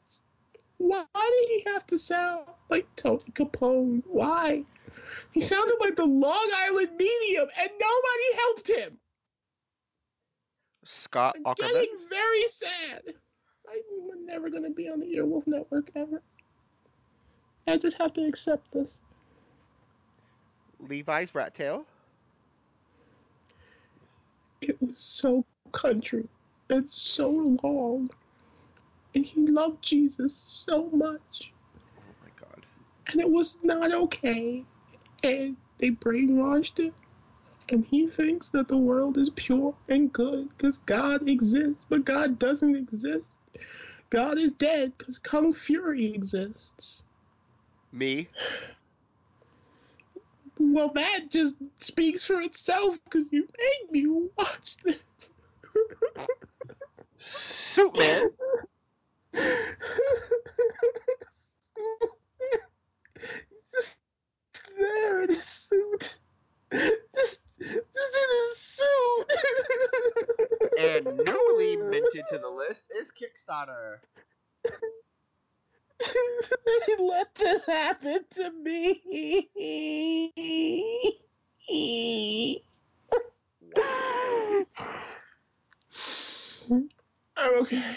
Why 0.78 1.04
did 1.14 1.48
he 1.48 1.64
have 1.66 1.86
to 1.88 1.98
sound 1.98 2.46
like 2.70 2.86
Tony 2.96 3.22
Capone? 3.32 4.02
Why? 4.06 4.64
He 5.32 5.40
sounded 5.40 5.76
like 5.80 5.96
the 5.96 6.06
Long 6.06 6.50
Island 6.54 6.90
medium, 6.98 7.48
and 7.60 7.70
nobody 7.70 8.36
helped 8.36 8.68
him. 8.68 8.98
Scott 10.84 11.34
I'm 11.36 11.44
Aukerman. 11.44 11.72
getting 11.72 11.98
very 12.08 12.48
sad. 12.48 13.02
I'm 13.68 14.24
never 14.24 14.48
gonna 14.48 14.70
be 14.70 14.88
on 14.88 15.00
the 15.00 15.06
Earwolf 15.06 15.46
Network 15.46 15.90
ever. 15.94 16.22
I 17.66 17.76
just 17.76 17.98
have 17.98 18.14
to 18.14 18.26
accept 18.26 18.72
this. 18.72 19.00
Levi's 20.80 21.34
Rat 21.34 21.54
Tail. 21.54 21.84
It 24.60 24.80
was 24.80 24.98
so 24.98 25.44
country 25.72 26.26
and 26.70 26.88
so 26.88 27.58
long, 27.62 28.10
and 29.18 29.26
he 29.26 29.48
loved 29.48 29.82
Jesus 29.82 30.40
so 30.46 30.88
much. 30.92 31.50
Oh 31.98 32.14
my 32.22 32.30
god. 32.40 32.64
and 33.08 33.20
it 33.20 33.28
was 33.28 33.58
not 33.64 33.92
okay. 33.92 34.64
And 35.24 35.56
they 35.78 35.90
brainwashed 35.90 36.78
him, 36.78 36.92
and 37.68 37.84
he 37.84 38.06
thinks 38.06 38.48
that 38.50 38.68
the 38.68 38.76
world 38.76 39.18
is 39.18 39.30
pure 39.30 39.74
and 39.88 40.12
good 40.12 40.48
because 40.50 40.78
God 40.86 41.28
exists, 41.28 41.84
but 41.88 42.04
God 42.04 42.38
doesn't 42.38 42.76
exist. 42.76 43.24
God 44.10 44.38
is 44.38 44.52
dead 44.52 44.92
because 44.96 45.18
Kung 45.18 45.52
Fury 45.52 46.14
exists. 46.14 47.02
Me. 47.90 48.28
Well, 50.60 50.90
that 50.90 51.30
just 51.30 51.54
speaks 51.78 52.22
for 52.22 52.40
itself 52.40 52.98
because 53.02 53.26
you 53.32 53.48
made 53.58 53.90
me 53.90 54.28
watch 54.38 54.76
this. 54.84 55.04
Suitman. 57.18 58.30
He's 63.50 63.70
just 63.72 63.96
there 64.78 65.22
in 65.22 65.28
his 65.30 65.44
suit. 65.44 66.16
Just, 66.72 67.40
just 67.58 67.60
in 67.60 68.30
his 68.48 68.56
suit. 68.56 69.32
And 70.78 71.04
newly 71.24 71.76
minted 71.76 72.24
to 72.30 72.38
the 72.38 72.48
list 72.48 72.84
is 72.96 73.10
Kickstarter. 73.10 73.98
they 76.00 76.96
let 76.98 77.34
this 77.34 77.66
happen 77.66 78.24
to 78.34 78.50
me. 78.50 79.48
I'm 87.36 87.54
okay. 87.62 87.96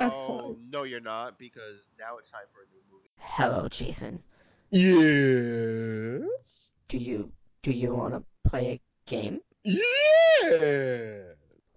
Oh, 0.00 0.56
no, 0.70 0.84
you're 0.84 1.00
not, 1.00 1.38
because 1.38 1.88
now 1.98 2.16
it's 2.18 2.30
time 2.30 2.42
for 2.52 2.60
a 2.62 2.66
new 2.72 2.80
movie. 2.92 3.08
Hello, 3.18 3.68
Jason. 3.68 4.22
Yes. 4.70 6.68
Do 6.88 6.96
you 6.98 7.30
do 7.62 7.72
you 7.72 7.94
want 7.94 8.14
to 8.14 8.22
play 8.48 8.66
a 8.68 8.80
game? 9.10 9.40
Yeah. 9.64 11.22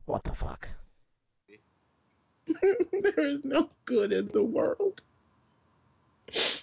What 0.06 0.24
the 0.24 0.34
fuck? 0.34 0.68
there 2.62 3.20
is 3.26 3.44
no 3.46 3.70
good 3.86 4.12
in 4.14 4.28
the 4.30 4.44
world. 4.44 5.02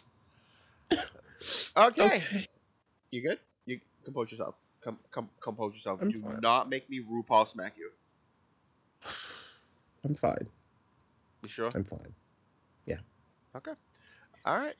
Okay. 1.76 2.22
You 3.10 3.22
good? 3.22 3.38
You 3.64 3.80
compose 4.04 4.30
yourself. 4.30 4.56
Com- 4.82 4.98
com- 5.10 5.30
compose 5.40 5.72
yourself. 5.74 6.00
I'm 6.02 6.10
Do 6.10 6.20
fine. 6.20 6.40
not 6.40 6.68
make 6.68 6.88
me 6.90 7.00
RuPaul 7.00 7.48
smack 7.48 7.74
you. 7.78 7.90
I'm 10.04 10.14
fine. 10.14 10.46
You 11.42 11.48
sure? 11.48 11.70
I'm 11.74 11.84
fine. 11.84 12.14
Yeah. 12.86 12.98
Okay. 13.56 13.72
All 14.44 14.56
right. 14.56 14.74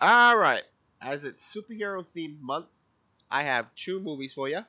All 0.00 0.36
right. 0.36 0.62
As 1.00 1.24
it's 1.24 1.54
superhero 1.54 2.04
themed 2.16 2.40
month, 2.40 2.66
I 3.30 3.42
have 3.42 3.74
two 3.74 4.00
movies 4.00 4.32
for 4.32 4.48
you. 4.48 4.60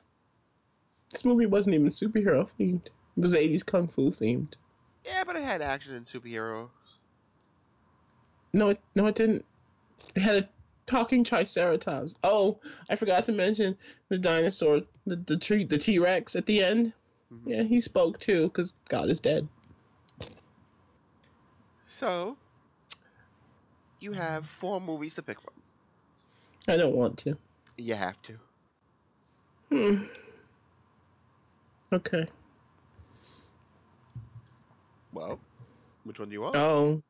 This 1.10 1.24
movie 1.24 1.46
wasn't 1.46 1.74
even 1.74 1.88
superhero 1.88 2.48
themed. 2.58 2.86
It 2.86 3.20
was 3.20 3.34
80s 3.34 3.64
kung 3.64 3.88
fu 3.88 4.10
themed. 4.10 4.54
Yeah, 5.04 5.24
but 5.24 5.36
it 5.36 5.42
had 5.42 5.62
action 5.62 5.94
and 5.94 6.06
superheroes. 6.06 6.68
No, 8.52 8.68
it 8.70 8.80
no, 8.94 9.06
it 9.06 9.14
didn't. 9.14 9.44
It 10.14 10.20
had 10.20 10.36
a 10.36 10.48
talking 10.86 11.24
triceratops. 11.24 12.14
Oh, 12.22 12.60
I 12.90 12.96
forgot 12.96 13.24
to 13.26 13.32
mention 13.32 13.76
the 14.08 14.18
dinosaur, 14.18 14.82
the 15.06 15.16
the 15.16 15.36
tree, 15.38 15.64
the 15.64 15.78
T 15.78 15.98
Rex 15.98 16.36
at 16.36 16.46
the 16.46 16.62
end. 16.62 16.92
Mhm. 17.32 17.42
Yeah, 17.46 17.62
he 17.62 17.80
spoke 17.80 18.20
too, 18.20 18.44
because 18.44 18.74
God 18.88 19.10
is 19.10 19.20
dead. 19.20 19.48
So, 21.88 22.36
you 23.98 24.12
have 24.12 24.46
four 24.46 24.80
movies 24.80 25.14
to 25.14 25.22
pick 25.22 25.40
from. 25.40 25.54
I 26.68 26.76
don't 26.76 26.94
want 26.94 27.16
to. 27.20 27.36
You 27.78 27.94
have 27.94 28.20
to. 28.22 28.34
Hmm. 29.70 30.04
Okay. 31.92 32.26
Well, 35.14 35.40
which 36.04 36.18
one 36.18 36.28
do 36.28 36.34
you 36.34 36.42
want? 36.42 36.56
Oh, 36.56 37.02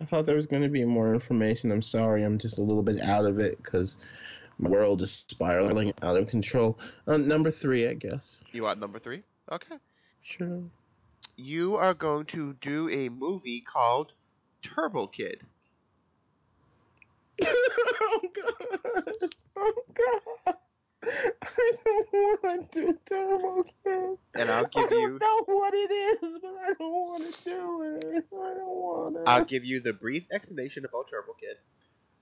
I 0.00 0.04
thought 0.04 0.26
there 0.26 0.36
was 0.36 0.46
going 0.46 0.62
to 0.64 0.68
be 0.68 0.84
more 0.84 1.14
information. 1.14 1.70
I'm 1.70 1.80
sorry, 1.80 2.24
I'm 2.24 2.38
just 2.38 2.58
a 2.58 2.62
little 2.62 2.82
bit 2.82 3.00
out 3.00 3.24
of 3.24 3.38
it 3.38 3.56
because 3.62 3.96
my 4.58 4.68
world 4.68 5.02
is 5.02 5.24
spiraling 5.28 5.92
out 6.02 6.16
of 6.16 6.28
control. 6.28 6.78
Uh, 7.06 7.16
number 7.16 7.52
three, 7.52 7.86
I 7.86 7.94
guess. 7.94 8.38
You 8.52 8.64
want 8.64 8.80
number 8.80 8.98
three? 8.98 9.22
Okay. 9.52 9.76
Sure. 10.22 10.62
You 11.36 11.76
are 11.76 11.92
going 11.94 12.24
to 12.26 12.54
do 12.54 12.88
a 12.88 13.10
movie 13.10 13.60
called 13.60 14.12
Turbo 14.62 15.06
Kid. 15.06 15.42
oh 17.44 18.20
God! 18.34 19.34
Oh 19.56 19.74
God! 19.94 20.54
I 21.42 21.72
don't 21.84 22.42
want 22.42 22.72
to 22.72 22.86
do 22.86 22.98
Turbo 23.06 23.62
Kid. 23.84 24.18
And 24.34 24.50
I'll 24.50 24.66
give 24.66 24.90
you. 24.90 25.16
I 25.16 25.18
don't 25.18 25.20
know 25.20 25.54
what 25.54 25.74
it 25.74 25.90
is, 25.90 26.38
but 26.40 26.54
I 26.66 26.72
don't 26.78 26.90
want 26.90 27.34
to 27.34 27.44
do 27.44 27.82
it. 27.82 28.24
I 28.32 28.54
don't 28.54 28.66
want 28.66 29.14
to. 29.16 29.22
I'll 29.30 29.44
give 29.44 29.66
you 29.66 29.80
the 29.80 29.92
brief 29.92 30.24
explanation 30.32 30.86
about 30.86 31.10
Turbo 31.10 31.34
Kid. 31.38 31.56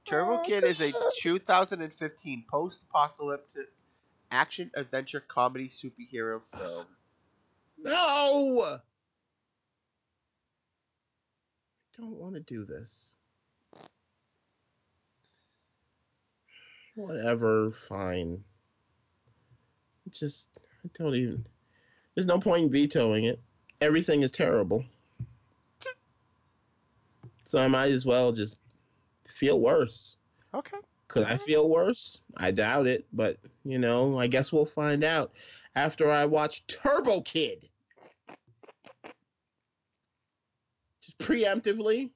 Turbo 0.04 0.40
Oh, 0.40 0.42
Kid 0.44 0.64
is 0.64 0.80
a 0.80 0.92
2015 1.20 2.44
post-apocalyptic 2.50 3.68
action 4.30 4.70
adventure 4.74 5.20
comedy 5.20 5.68
superhero 5.68 6.42
film. 6.42 6.86
No! 7.78 8.80
Don't 11.96 12.16
want 12.16 12.34
to 12.34 12.40
do 12.40 12.64
this. 12.64 13.10
Whatever, 16.94 17.72
fine. 17.88 18.42
Just, 20.10 20.48
I 20.84 20.88
don't 20.94 21.14
even. 21.14 21.46
There's 22.14 22.26
no 22.26 22.38
point 22.38 22.64
in 22.64 22.70
vetoing 22.70 23.24
it. 23.24 23.40
Everything 23.80 24.22
is 24.22 24.30
terrible. 24.30 24.84
So 27.44 27.60
I 27.60 27.68
might 27.68 27.92
as 27.92 28.06
well 28.06 28.32
just 28.32 28.58
feel 29.28 29.60
worse. 29.60 30.16
Okay. 30.54 30.78
Could 31.08 31.24
I 31.24 31.36
feel 31.36 31.68
worse? 31.68 32.18
I 32.36 32.50
doubt 32.50 32.86
it, 32.86 33.06
but 33.12 33.36
you 33.64 33.78
know, 33.78 34.18
I 34.18 34.26
guess 34.26 34.52
we'll 34.52 34.66
find 34.66 35.04
out 35.04 35.32
after 35.76 36.10
I 36.10 36.24
watch 36.24 36.66
Turbo 36.66 37.20
Kid. 37.20 37.68
Just 41.02 41.03
preemptively 41.18 42.10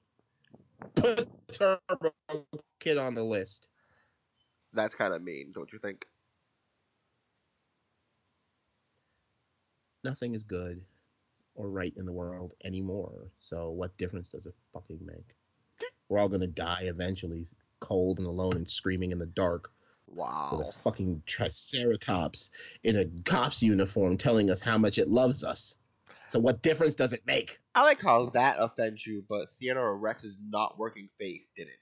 put 0.94 1.28
Turbo 1.52 2.12
Kid 2.80 2.98
on 2.98 3.14
the 3.14 3.22
list. 3.22 3.68
That's 4.72 4.94
kind 4.94 5.14
of 5.14 5.22
mean, 5.22 5.52
don't 5.52 5.72
you 5.72 5.78
think? 5.78 6.06
Nothing 10.04 10.34
is 10.34 10.44
good 10.44 10.80
or 11.54 11.68
right 11.70 11.92
in 11.96 12.06
the 12.06 12.12
world 12.12 12.54
anymore. 12.64 13.32
So 13.38 13.70
what 13.70 13.96
difference 13.98 14.28
does 14.28 14.46
it 14.46 14.54
fucking 14.72 15.00
make? 15.04 15.34
We're 16.08 16.18
all 16.18 16.28
gonna 16.28 16.46
die 16.46 16.82
eventually, 16.82 17.46
cold 17.80 18.18
and 18.18 18.26
alone 18.26 18.56
and 18.56 18.70
screaming 18.70 19.12
in 19.12 19.18
the 19.18 19.26
dark 19.26 19.70
with 20.06 20.18
Wow. 20.18 20.66
a 20.68 20.72
fucking 20.72 21.22
triceratops 21.26 22.50
in 22.84 22.96
a 22.96 23.06
cop's 23.24 23.62
uniform 23.62 24.16
telling 24.16 24.50
us 24.50 24.60
how 24.60 24.78
much 24.78 24.98
it 24.98 25.08
loves 25.08 25.44
us. 25.44 25.76
So 26.28 26.38
what 26.38 26.62
difference 26.62 26.94
does 26.94 27.12
it 27.12 27.26
make? 27.26 27.60
I 27.78 27.82
like 27.82 28.02
how 28.02 28.26
that 28.30 28.56
offends 28.58 29.06
you, 29.06 29.24
but 29.28 29.52
Theodore 29.60 29.96
Rex's 29.96 30.36
not 30.50 30.76
working 30.80 31.08
face 31.16 31.46
didn't. 31.54 31.76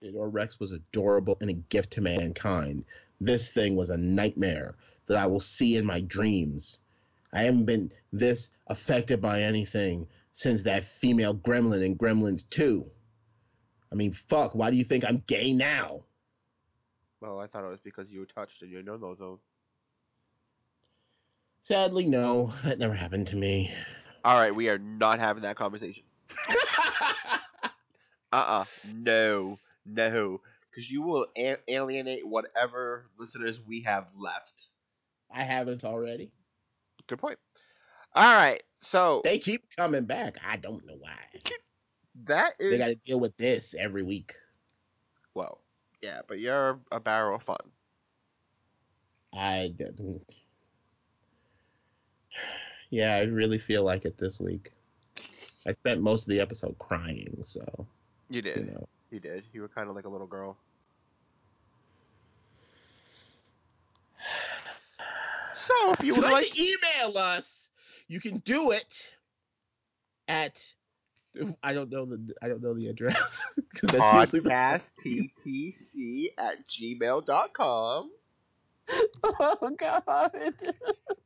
Theodore 0.00 0.28
Rex 0.28 0.58
was 0.58 0.72
adorable 0.72 1.36
and 1.40 1.48
a 1.48 1.52
gift 1.52 1.92
to 1.92 2.00
mankind. 2.00 2.84
This 3.20 3.52
thing 3.52 3.76
was 3.76 3.90
a 3.90 3.96
nightmare 3.96 4.74
that 5.06 5.16
I 5.16 5.28
will 5.28 5.38
see 5.38 5.76
in 5.76 5.86
my 5.86 6.00
dreams. 6.00 6.80
I 7.32 7.42
haven't 7.42 7.66
been 7.66 7.92
this 8.12 8.50
affected 8.66 9.20
by 9.20 9.42
anything 9.42 10.08
since 10.32 10.64
that 10.64 10.82
female 10.82 11.36
gremlin 11.36 11.84
in 11.84 11.96
Gremlins 11.96 12.42
2. 12.50 12.84
I 13.92 13.94
mean, 13.94 14.12
fuck, 14.12 14.56
why 14.56 14.72
do 14.72 14.76
you 14.76 14.82
think 14.82 15.04
I'm 15.06 15.22
gay 15.28 15.52
now? 15.52 16.02
Well, 17.20 17.38
I 17.38 17.46
thought 17.46 17.62
it 17.62 17.68
was 17.68 17.78
because 17.78 18.10
you 18.10 18.18
were 18.18 18.26
touched 18.26 18.60
and 18.62 18.72
in 18.72 18.74
your 18.74 18.82
no-no 18.82 19.14
zone. 19.14 19.38
Sadly, 21.60 22.06
no, 22.06 22.52
that 22.64 22.80
never 22.80 22.94
happened 22.94 23.28
to 23.28 23.36
me. 23.36 23.72
All 24.24 24.38
right, 24.38 24.54
we 24.54 24.68
are 24.70 24.78
not 24.78 25.18
having 25.18 25.42
that 25.42 25.56
conversation. 25.56 26.04
Uh-uh. 28.32 28.64
No. 28.96 29.56
No. 29.86 30.40
Because 30.70 30.90
you 30.90 31.02
will 31.02 31.26
a- 31.36 31.56
alienate 31.68 32.26
whatever 32.26 33.06
listeners 33.18 33.60
we 33.60 33.82
have 33.82 34.06
left. 34.16 34.68
I 35.32 35.42
haven't 35.42 35.84
already. 35.84 36.32
Good 37.06 37.18
point. 37.18 37.38
All 38.14 38.34
right. 38.34 38.62
So 38.80 39.20
They 39.24 39.38
keep 39.38 39.64
coming 39.76 40.04
back. 40.04 40.36
I 40.46 40.56
don't 40.56 40.84
know 40.86 40.96
why. 40.98 41.40
that 42.24 42.54
is 42.58 42.70
They 42.70 42.78
got 42.78 42.86
to 42.88 42.94
deal 42.96 43.20
with 43.20 43.36
this 43.36 43.74
every 43.78 44.02
week. 44.02 44.34
well, 45.34 45.60
yeah, 46.02 46.20
but 46.28 46.38
you're 46.38 46.80
a 46.92 47.00
barrel 47.00 47.36
of 47.36 47.42
fun. 47.42 47.56
I 49.32 49.72
didn't. 49.76 50.28
Mm. 50.28 50.34
Yeah, 52.94 53.16
I 53.16 53.22
really 53.24 53.58
feel 53.58 53.82
like 53.82 54.04
it 54.04 54.16
this 54.18 54.38
week. 54.38 54.70
I 55.66 55.72
spent 55.72 56.00
most 56.00 56.22
of 56.22 56.28
the 56.28 56.38
episode 56.40 56.76
crying, 56.78 57.36
so 57.42 57.86
You 58.30 58.40
did. 58.40 58.56
you 58.58 58.64
know. 58.66 58.88
You 59.10 59.18
did. 59.18 59.42
You 59.52 59.62
were 59.62 59.68
kind 59.68 59.88
of 59.88 59.96
like 59.96 60.04
a 60.04 60.08
little 60.08 60.28
girl. 60.28 60.56
So 65.56 65.92
if 65.92 66.02
you 66.04 66.14
would 66.14 66.22
like 66.24 66.32
like, 66.32 66.46
to 66.52 66.62
email 66.62 67.16
us, 67.16 67.70
you 68.08 68.20
can 68.20 68.38
do 68.38 68.72
it 68.72 69.10
at 70.28 70.60
I 71.62 71.72
don't 71.72 71.90
know 71.90 72.04
the 72.04 72.34
I 72.42 72.48
don't 72.48 72.60
know 72.62 72.74
the 72.74 72.88
address 72.88 73.40
'cause 73.76 73.90
that's 73.90 74.34
usually 74.34 74.40
the- 74.40 74.50
podcasttc 74.50 76.26
at 76.38 76.68
gmail.com. 76.68 78.10
Oh 79.24 79.70
God! 79.78 80.32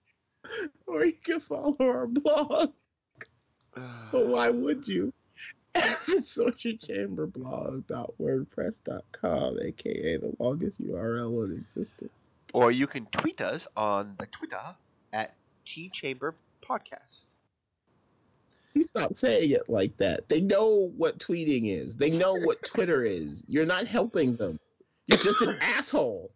or 0.86 1.04
you 1.04 1.14
can 1.22 1.40
follow 1.40 1.76
our 1.80 2.06
blog. 2.06 2.72
But 4.10 4.26
why 4.26 4.50
would 4.50 4.88
you? 4.88 5.12
the 5.74 6.22
social 6.24 6.76
chamber 6.78 7.28
socialchamberblog.wordpress.com, 7.28 9.58
aka 9.62 10.16
the 10.16 10.34
longest 10.38 10.82
URL 10.82 11.44
in 11.44 11.52
existence. 11.58 12.10
Or 12.52 12.72
you 12.72 12.88
can 12.88 13.06
tweet 13.06 13.40
us 13.40 13.68
on 13.76 14.16
the 14.18 14.26
Twitter 14.26 14.74
at 15.12 15.34
G 15.64 15.90
Chamber 15.90 16.34
Podcast. 16.66 17.26
Please 18.72 18.88
stop 18.88 19.14
saying 19.14 19.50
it 19.50 19.68
like 19.68 19.96
that. 19.98 20.28
They 20.28 20.40
know 20.40 20.90
what 20.96 21.18
tweeting 21.18 21.68
is. 21.68 21.96
They 21.96 22.10
know 22.10 22.34
what 22.34 22.62
Twitter 22.62 23.04
is. 23.04 23.44
You're 23.46 23.66
not 23.66 23.86
helping 23.86 24.36
them. 24.36 24.58
You're 25.06 25.18
just 25.18 25.42
an 25.42 25.58
asshole. 25.60 26.32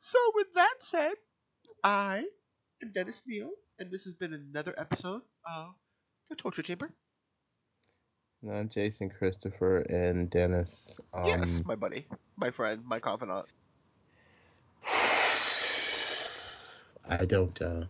So 0.00 0.18
with 0.34 0.52
that 0.54 0.74
said, 0.80 1.14
I 1.84 2.24
am 2.82 2.92
Dennis 2.92 3.22
Neal, 3.26 3.50
and 3.78 3.90
this 3.90 4.04
has 4.04 4.14
been 4.14 4.32
another 4.34 4.74
episode 4.76 5.22
of 5.46 5.74
the 6.28 6.34
Torture 6.34 6.62
Chamber. 6.62 6.90
I'm 8.50 8.68
Jason 8.68 9.10
Christopher 9.10 9.78
and 9.82 10.28
Dennis. 10.28 10.98
Um, 11.14 11.24
yes, 11.26 11.62
my 11.64 11.76
buddy, 11.76 12.06
my 12.36 12.50
friend, 12.50 12.82
my 12.84 12.98
confidant. 12.98 13.46
I 17.08 17.24
don't. 17.26 17.60
Uh, 17.62 17.84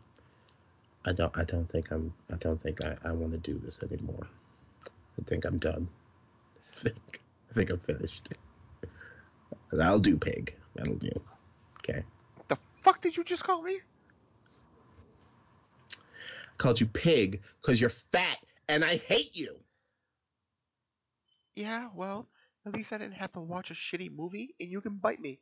I 1.06 1.12
don't. 1.12 1.36
I 1.36 1.44
don't 1.44 1.70
think 1.70 1.90
I'm. 1.90 2.12
I 2.30 2.36
don't 2.36 2.62
think 2.62 2.84
I, 2.84 2.96
I 3.04 3.12
want 3.12 3.32
to 3.32 3.38
do 3.38 3.58
this 3.58 3.80
anymore. 3.82 4.26
I 4.84 5.24
think 5.26 5.46
I'm 5.46 5.58
done. 5.58 5.88
I 6.76 6.80
think. 6.80 7.22
I 7.50 7.54
think 7.54 7.70
I'm 7.70 7.80
finished. 7.80 8.28
That'll 9.72 9.98
do, 9.98 10.16
pig. 10.18 10.54
That'll 10.76 10.96
do. 10.96 11.12
Okay. 11.78 12.04
Fuck 12.82 13.00
did 13.00 13.16
you 13.16 13.24
just 13.24 13.44
call 13.44 13.62
me? 13.62 13.80
I 15.92 16.56
called 16.56 16.80
you 16.80 16.86
pig 16.86 17.42
because 17.60 17.80
you're 17.80 17.90
fat 17.90 18.38
and 18.68 18.84
I 18.84 18.96
hate 18.96 19.36
you. 19.36 19.56
Yeah, 21.54 21.88
well, 21.94 22.28
at 22.66 22.74
least 22.74 22.92
I 22.92 22.98
didn't 22.98 23.14
have 23.14 23.32
to 23.32 23.40
watch 23.40 23.70
a 23.70 23.74
shitty 23.74 24.14
movie, 24.14 24.54
and 24.60 24.68
you 24.68 24.80
can 24.80 24.96
bite 24.96 25.20
me. 25.20 25.40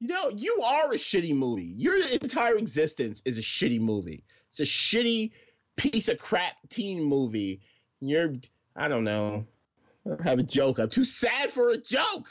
You 0.00 0.08
know, 0.08 0.28
you 0.28 0.60
are 0.62 0.92
a 0.92 0.98
shitty 0.98 1.34
movie. 1.34 1.72
Your 1.76 1.96
entire 2.08 2.56
existence 2.56 3.22
is 3.24 3.38
a 3.38 3.42
shitty 3.42 3.80
movie. 3.80 4.24
It's 4.50 4.60
a 4.60 4.64
shitty 4.64 5.30
piece 5.76 6.08
of 6.08 6.18
crap 6.18 6.54
teen 6.68 7.02
movie. 7.02 7.62
You're, 8.00 8.34
I 8.74 8.88
don't 8.88 9.04
know. 9.04 9.46
I 10.04 10.10
don't 10.10 10.22
have 10.22 10.38
a 10.38 10.42
joke. 10.42 10.78
I'm 10.78 10.90
too 10.90 11.06
sad 11.06 11.50
for 11.50 11.70
a 11.70 11.78
joke. 11.78 12.26